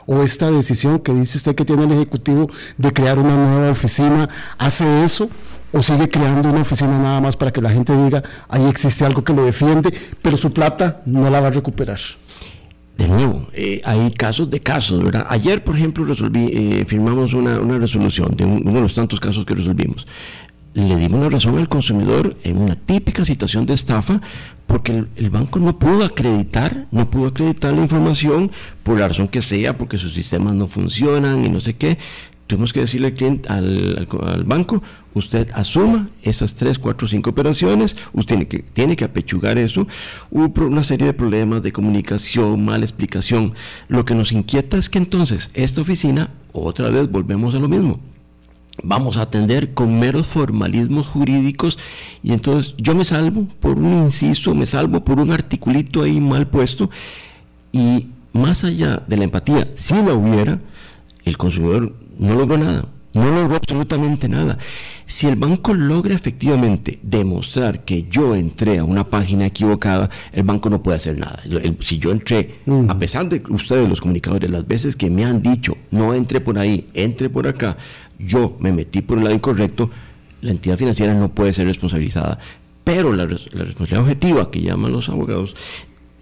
[0.06, 4.30] ¿O esta decisión que dice usted que tiene el Ejecutivo de crear una nueva oficina
[4.58, 5.30] hace eso?
[5.72, 9.24] ¿O sigue creando una oficina nada más para que la gente diga, ahí existe algo
[9.24, 9.92] que lo defiende,
[10.22, 12.00] pero su plata no la va a recuperar?
[12.98, 15.26] De nuevo, eh, hay casos de casos, ¿verdad?
[15.28, 19.56] Ayer, por ejemplo, resolví, eh, firmamos una, resolución de uno de los tantos casos que
[19.56, 20.06] resolvimos.
[20.74, 24.22] Le dimos la razón al consumidor en una típica situación de estafa
[24.66, 28.50] porque el, banco no pudo acreditar, no pudo acreditar la información
[28.82, 32.00] por la razón que sea, porque sus sistemas no funcionan y no sé qué.
[32.48, 34.82] Tuvimos que decirle al, cliente, al, banco,
[35.14, 39.88] usted asuma esas tres, cuatro, cinco operaciones, usted tiene que, tiene que apechugar eso.
[40.32, 43.54] Hubo una serie de problemas de comunicación, mala explicación.
[43.90, 48.00] Lo que nos inquieta es que entonces esta oficina, otra vez volvemos a lo mismo.
[48.82, 51.78] Vamos a atender con meros formalismos jurídicos
[52.24, 56.48] y entonces yo me salvo por un inciso, me salvo por un articulito ahí mal
[56.48, 56.90] puesto
[57.72, 60.60] y más allá de la empatía, si la hubiera,
[61.24, 64.58] el consumidor no logró nada, no logró absolutamente nada.
[65.06, 70.70] Si el banco logra efectivamente demostrar que yo entré a una página equivocada, el banco
[70.70, 71.44] no puede hacer nada.
[71.82, 75.78] si yo entré, a pesar de ustedes, los comunicadores, las veces que me han dicho,
[75.92, 77.78] no entre por ahí, entre por acá,
[78.18, 79.92] yo me metí por el lado incorrecto,
[80.42, 82.40] la entidad financiera no puede ser responsabilizada.
[82.84, 85.56] Pero la, la responsabilidad objetiva que llaman los abogados,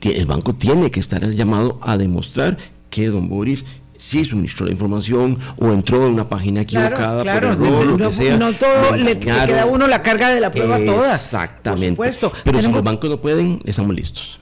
[0.01, 2.57] el banco tiene que estar llamado a demostrar
[2.89, 3.65] que don Boris
[4.11, 8.09] sí suministró la información o entró en una página equivocada claro, por error, no, lo
[8.09, 8.37] que sea.
[8.37, 11.15] No todo le, queda a uno la carga de la prueba toda.
[11.15, 11.95] Exactamente.
[11.95, 12.43] Por supuesto.
[12.43, 14.39] Pero si los bancos no pueden, estamos listos.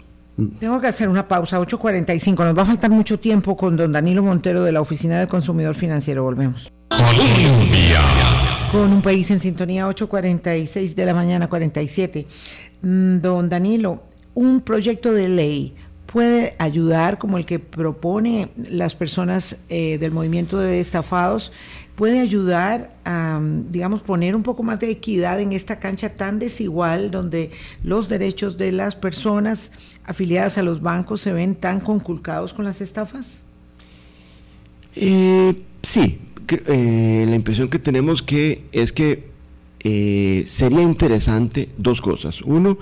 [0.59, 2.35] Tengo que hacer una pausa, 8.45.
[2.45, 5.75] Nos va a faltar mucho tiempo con don Danilo Montero de la Oficina del Consumidor
[5.75, 6.23] Financiero.
[6.23, 6.71] Volvemos.
[6.89, 7.99] Colombia.
[8.71, 12.25] Con un país en sintonía, 8.46 de la mañana, 47.
[12.81, 14.03] Mm, don Danilo,
[14.33, 15.75] un proyecto de ley
[16.11, 21.51] puede ayudar, como el que propone las personas eh, del movimiento de estafados,
[21.95, 23.39] puede ayudar a,
[23.69, 27.51] digamos, poner un poco más de equidad en esta cancha tan desigual donde
[27.83, 29.71] los derechos de las personas
[30.05, 33.43] afiliadas a los bancos se ven tan conculcados con las estafas?
[34.95, 39.29] Eh, sí, eh, la impresión que tenemos que es que
[40.45, 42.41] sería interesante dos cosas.
[42.41, 42.77] Uno,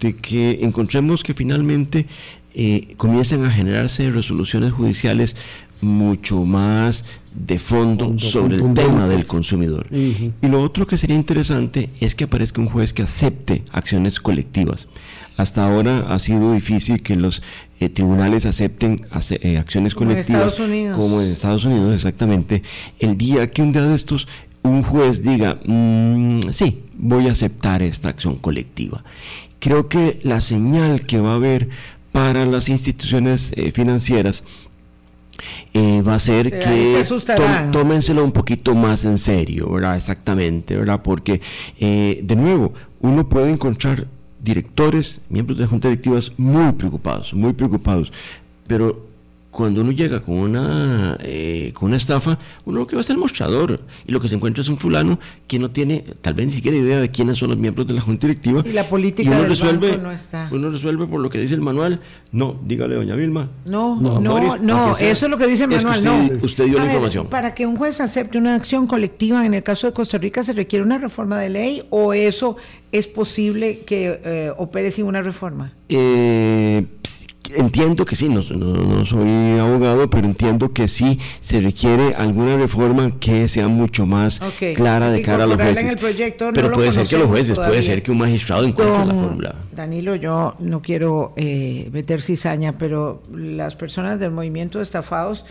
[0.00, 2.06] de que encontremos que finalmente
[2.54, 5.36] eh, comienzan a generarse resoluciones judiciales
[5.80, 9.86] mucho más de fondo sobre el tema del consumidor.
[9.90, 14.88] Y lo otro que sería interesante es que aparezca un juez que acepte acciones colectivas.
[15.36, 17.40] Hasta ahora ha sido difícil que los
[17.78, 18.96] eh, tribunales acepten
[19.30, 20.54] eh, acciones colectivas
[20.94, 22.62] como en Estados Unidos, exactamente.
[22.98, 24.28] El día que un día de estos
[24.62, 29.02] un juez diga, mm, sí, voy a aceptar esta acción colectiva.
[29.58, 31.68] Creo que la señal que va a haber
[32.12, 34.44] para las instituciones eh, financieras
[35.72, 37.04] eh, va a ser que
[37.72, 39.96] tómenselo un poquito más en serio, ¿verdad?
[39.96, 41.00] Exactamente, ¿verdad?
[41.02, 41.40] Porque,
[41.78, 44.06] eh, de nuevo, uno puede encontrar
[44.42, 48.12] directores, miembros de juntas directivas muy preocupados, muy preocupados,
[48.66, 49.09] pero
[49.50, 53.18] cuando uno llega con una, eh, con una estafa, uno lo que va es el
[53.18, 56.52] mostrador y lo que se encuentra es un fulano que no tiene tal vez ni
[56.52, 58.62] siquiera idea de quiénes son los miembros de la junta directiva.
[58.64, 60.48] Y la política uno resuelve, no está.
[60.52, 62.00] Uno resuelve por lo que dice el manual.
[62.30, 63.48] No, dígale, doña Vilma.
[63.64, 64.20] No, no,
[64.58, 65.98] no, eso es lo que dice el manual.
[65.98, 66.44] usted, no.
[66.44, 67.26] Usted dio la información.
[67.26, 70.52] Para que un juez acepte una acción colectiva, en el caso de Costa Rica, ¿se
[70.52, 72.56] requiere una reforma de ley o eso
[72.92, 75.72] es posible que eh, opere sin una reforma?
[75.88, 76.86] Eh
[77.56, 83.48] entiendo que sí, no, soy abogado, pero entiendo que sí se requiere alguna reforma que
[83.48, 84.40] sea mucho más
[84.74, 85.96] clara de cara a los jueces.
[86.54, 89.54] pero puede ser que los jueces, puede ser que un magistrado encuentre la fórmula.
[89.72, 95.44] Danilo, yo no quiero eh, meter cizaña, pero las personas del movimiento de estafados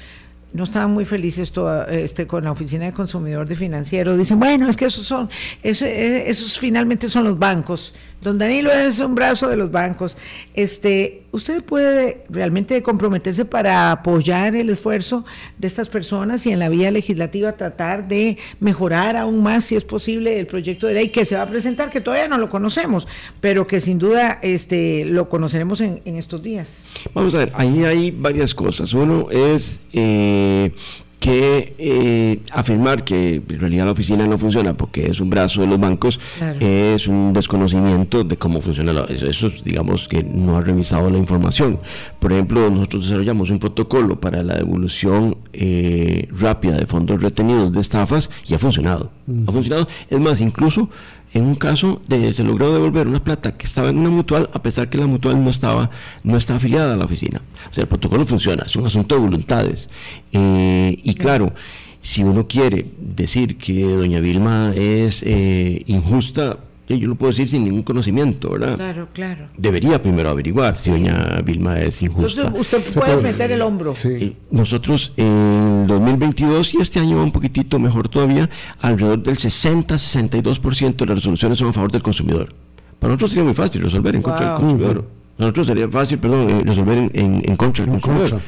[0.52, 1.54] no estaban muy felices
[1.90, 4.18] este, con la oficina de consumidor de financiero.
[4.18, 5.30] Dicen, bueno, es que esos son,
[5.62, 7.94] esos finalmente son los bancos.
[8.22, 10.18] Don Danilo es un brazo de los bancos.
[10.54, 15.24] Este, ¿Usted puede realmente comprometerse para apoyar el esfuerzo
[15.58, 19.86] de estas personas y en la vía legislativa tratar de mejorar aún más, si es
[19.86, 23.08] posible, el proyecto de ley que se va a presentar, que todavía no lo conocemos,
[23.40, 26.84] pero que sin duda este, lo conoceremos en, estos días?
[27.14, 28.94] Vamos a ver, ahí hay varias cosas.
[28.94, 29.80] Uno es...
[29.94, 30.72] Eh,
[31.20, 35.68] que eh, afirmar que en realidad la oficina no funciona porque es un brazo de
[35.68, 36.20] los bancos
[36.60, 41.80] es un desconocimiento de cómo funciona la, eso, digamos que no ha revisado la información.
[42.20, 47.82] Por ejemplo nosotros desarrollamos un protocolo para la devolución eh, rápida de fondos retenidos de
[47.82, 49.12] estafas y ha funcionado.
[49.48, 49.88] Ha funcionado.
[50.10, 50.90] Es más incluso
[51.34, 54.62] en un caso de, se logró devolver una plata que estaba en una mutual a
[54.62, 55.92] pesar que la mutual no estaba
[56.24, 57.42] no está afiliada a la oficina.
[57.70, 59.90] O sea, el protocolo funciona, es un asunto de voluntades.
[60.32, 61.54] Eh, y claro,
[62.02, 66.58] si uno quiere decir que doña Vilma es eh, injusta,
[66.98, 68.76] yo lo puedo decir sin ningún conocimiento, ¿verdad?
[68.76, 69.46] Claro, claro.
[69.56, 72.42] Debería primero averiguar si doña Vilma es injusta.
[72.42, 73.94] Entonces usted puede meter el hombro.
[73.96, 74.36] Sí.
[74.50, 78.50] Nosotros en 2022 y este año va un poquitito mejor todavía,
[78.82, 82.56] alrededor del 60-62% de las resoluciones son a favor del consumidor.
[83.00, 85.06] Para nosotros sería muy fácil resolver en contra del consumidor.
[85.38, 88.42] Nosotros sería fácil, perdón, eh, resolver en, contra del consumidor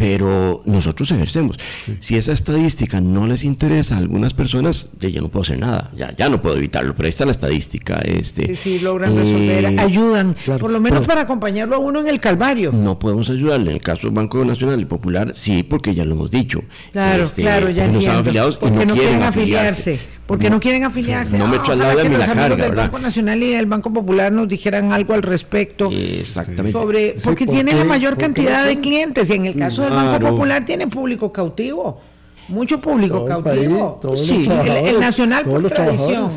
[0.00, 1.58] pero nosotros ejercemos.
[2.00, 6.16] Si esa estadística no les interesa a algunas personas, ya no puedo hacer nada, ya,
[6.16, 7.98] ya no puedo evitarlo, pero ahí está la estadística.
[7.98, 12.08] Este, sí, sí, logran resolver, eh, ayudan, por lo menos para acompañarlo a uno en
[12.08, 12.72] el calvario.
[12.72, 16.12] No podemos ayudarle, en el caso del Banco Nacional y Popular, sí, porque ya lo
[16.12, 16.62] hemos dicho.
[16.92, 17.86] Claro, este, claro, ya.
[17.86, 20.00] No afiliados porque no, quieren, afiliarse.
[20.30, 21.36] Porque no, quieren afiliarse.
[21.36, 25.12] no, me trasladan la carga, del Banco Nacional y del Banco Popular nos dijeran algo
[25.14, 25.90] al respecto.
[25.90, 26.70] Exactamente.
[26.70, 30.64] Sobre, porque tienen la mayor cantidad de clientes y en el caso del Banco Popular
[30.64, 32.00] tiene público cautivo.
[32.48, 34.00] Mucho público cautivo.
[34.16, 34.48] sí,
[34.84, 36.30] el, nacional por tradición,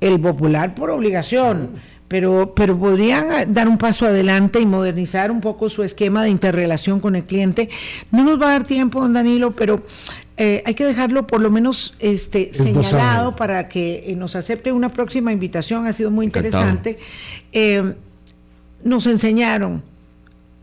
[0.00, 1.90] el popular por obligación.
[2.08, 6.98] Pero, pero podrían dar un paso adelante y modernizar un poco su esquema de interrelación
[6.98, 7.68] con el cliente.
[8.10, 9.84] No nos va a dar tiempo, don Danilo, pero
[10.36, 14.92] eh, hay que dejarlo por lo menos este, señalado para que eh, nos acepte una
[14.92, 15.86] próxima invitación.
[15.86, 16.98] Ha sido muy interesante.
[17.52, 17.94] Eh,
[18.82, 19.82] nos enseñaron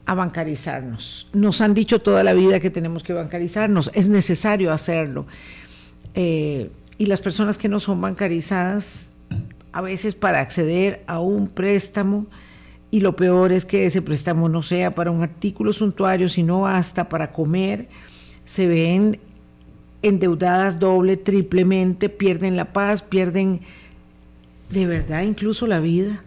[0.08, 1.28] a bancarizarnos.
[1.34, 3.91] Nos han dicho toda la vida que tenemos que bancarizarnos.
[3.93, 5.28] Es necesario hacerlo.
[6.16, 9.12] y las personas que no son bancarizadas,
[9.72, 12.26] a veces para acceder a un préstamo,
[12.89, 17.08] y lo peor es que ese préstamo no sea para un artículo suntuario, sino hasta
[17.08, 17.88] para comer,
[18.45, 19.20] se ven
[20.01, 23.62] endeudadas doble, triplemente, pierden la paz, pierden
[24.72, 26.24] de verdad incluso la vida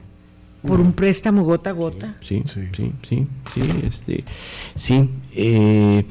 [0.66, 2.16] por un préstamo gota a gota.
[2.20, 4.24] Sí, sí, sí, sí, sí, este,
[4.74, 6.04] sí eh,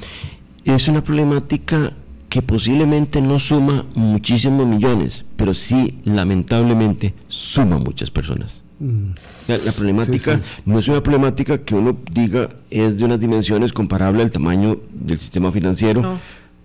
[0.65, 1.93] es una problemática
[2.29, 8.61] que posiblemente no suma muchísimos millones, pero sí, lamentablemente, suma muchas personas.
[8.79, 9.11] Mm.
[9.47, 14.31] La, problemática no es una problemática que uno diga es de unas dimensiones comparables al
[14.31, 16.17] tamaño del sistema financiero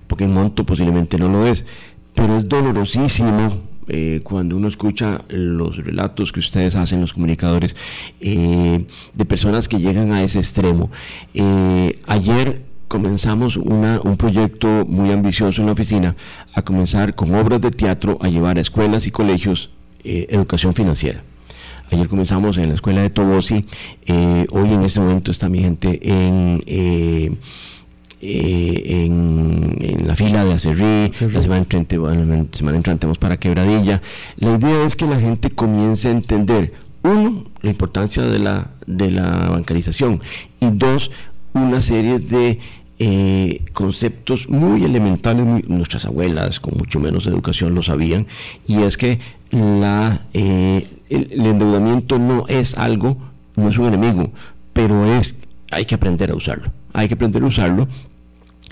[0.07, 1.67] porque en monto posiblemente no lo es,
[2.15, 7.77] pero es dolorosísimo eh, cuando uno escucha los relatos que ustedes hacen, los comunicadores,
[8.21, 10.91] eh, de personas que llegan a ese extremo.
[11.35, 16.17] Eh, ayer comenzamos un proyecto muy ambicioso en la oficina,
[16.55, 19.71] a comenzar con obras de teatro, a llevar a escuelas y colegios
[20.05, 21.25] educación financiera.
[21.91, 23.65] Ayer comenzamos en la escuela de Tobosi,
[24.51, 27.39] hoy en este momento está mi gente en
[28.27, 34.01] eh, en, la fila de Acerrí, la semana entrante, bueno, semana entrante vamos para Quebradilla.
[34.37, 36.73] La idea es que la gente comience a entender,
[37.03, 40.23] uno, la importancia de la, de la bancarización
[40.59, 41.11] y dos,
[41.53, 42.61] una serie de
[42.99, 48.27] eh, conceptos muy elementales, nuestras abuelas con mucho menos educación lo sabían,
[48.67, 49.19] y es que
[49.51, 53.19] la, eh, el, el, endeudamiento no es algo,
[53.57, 54.31] no es un enemigo,
[54.73, 55.37] pero es,
[55.71, 57.87] hay que aprender a usarlo, hay que aprender a usarlo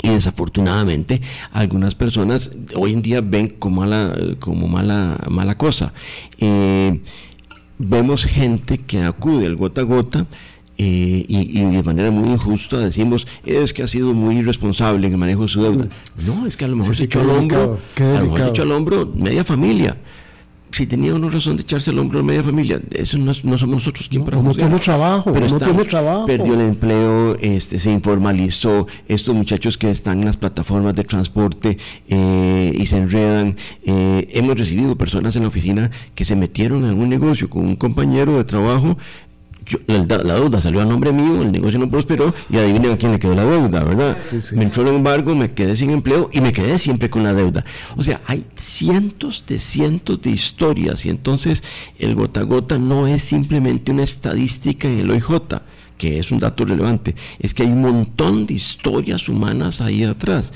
[0.01, 1.21] y desafortunadamente
[1.53, 5.93] algunas personas hoy en día ven como mala, como mala, mala cosa.
[6.39, 7.01] Eh,
[7.79, 10.27] vemos gente que acude al gota a gota
[10.79, 15.19] eh, y, de manera muy injusta decimos es que ha sido muy irresponsable en el
[15.19, 15.87] manejo de su deuda.
[16.27, 18.63] No, es que a lo mejor se echó al hombro, a lo mejor se echó
[18.63, 19.97] al hombro media familia
[20.73, 24.09] si tenía una razón de echarse al hombro a media familia, eso no, somos nosotros
[24.09, 26.27] quien para No tiene trabajo, no tiene trabajo.
[26.27, 31.77] Perdió el empleo, este, se informalizó, estos muchachos que están en las plataformas de transporte
[32.09, 33.57] eh, y se enredan.
[33.85, 37.77] Eh, hemos recibido personas en la oficina que se metieron en un negocio con un
[37.77, 38.97] compañero de trabajo
[39.87, 43.19] la, deuda salió a nombre mío, el negocio no prosperó y adivinen a quién le
[43.19, 44.19] quedó la deuda, ¿verdad?
[44.53, 47.65] Me entró el embargo, me quedé sin empleo y me quedé siempre con la deuda.
[47.97, 51.63] O sea, hay cientos de cientos de historias y entonces
[51.99, 55.33] el gota a gota no es simplemente una estadística en el OIJ
[55.97, 60.53] que es un dato relevante, es que hay un montón de historias humanas ahí atrás,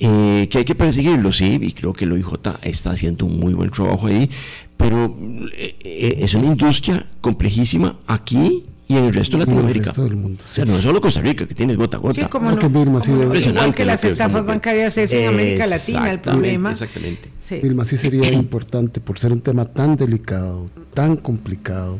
[0.00, 3.54] eh, que hay que perseguirlo, sí, y creo que el OIJ está haciendo un muy
[3.54, 4.30] buen trabajo ahí,
[4.76, 5.16] pero
[5.52, 9.92] eh, eh, es una industria complejísima aquí y en el resto de Latinoamérica.
[9.92, 12.20] O sea, no es solo Costa Rica que tiene gota a gota.
[12.20, 16.72] Sí, como no, igual que las estafas bancarias es en América Latina el problema.
[16.72, 17.30] Exactamente.
[17.40, 17.60] Sí.
[17.62, 21.98] Vilma, sí sería importante por ser un tema tan delicado, tan complicado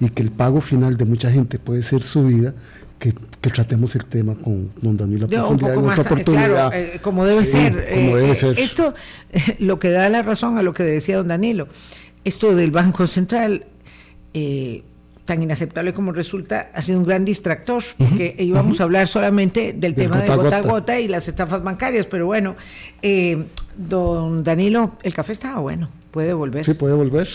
[0.00, 2.54] y que el pago final de mucha gente puede ser su vida,
[2.98, 6.46] que, tratemos el tema con don Danilo profundidad en otra oportunidad.
[6.46, 7.88] Claro, eh, como debe ser.
[7.94, 8.58] Como debe ser.
[8.58, 8.94] Esto
[9.58, 11.68] lo que da la razón a lo que decía don Danilo
[12.24, 13.64] esto del Banco Central,
[14.34, 14.82] eh,
[15.24, 19.94] tan inaceptable como resulta, ha sido un gran distractor, porque íbamos a hablar solamente del,
[19.94, 22.56] tema de gota a gota y las estafas bancarias, pero bueno,
[23.00, 23.44] eh,
[23.76, 26.64] don Danilo, el café estaba bueno, puede volver.
[26.64, 27.28] Sí, puede volver.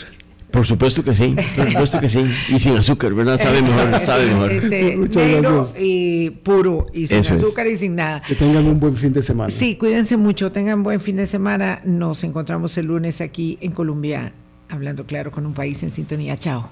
[0.56, 2.24] Por supuesto que sí, por supuesto que sí.
[2.48, 3.38] Y sin azúcar, ¿verdad?
[3.38, 4.54] Sabe mejor, sabe mejor.
[4.98, 5.78] Muchas negro gracias.
[5.82, 8.22] y puro, y sin azúcar y sin nada.
[8.22, 9.50] Que tengan un buen fin de semana.
[9.50, 11.82] Sí, cuídense mucho, tengan buen fin de semana.
[11.84, 14.32] Nos encontramos el lunes aquí en Colombia,
[14.70, 16.38] hablando claro con un país en sintonía.
[16.38, 16.70] Chao.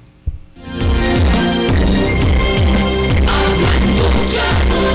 [3.27, 4.93] Hablando claro,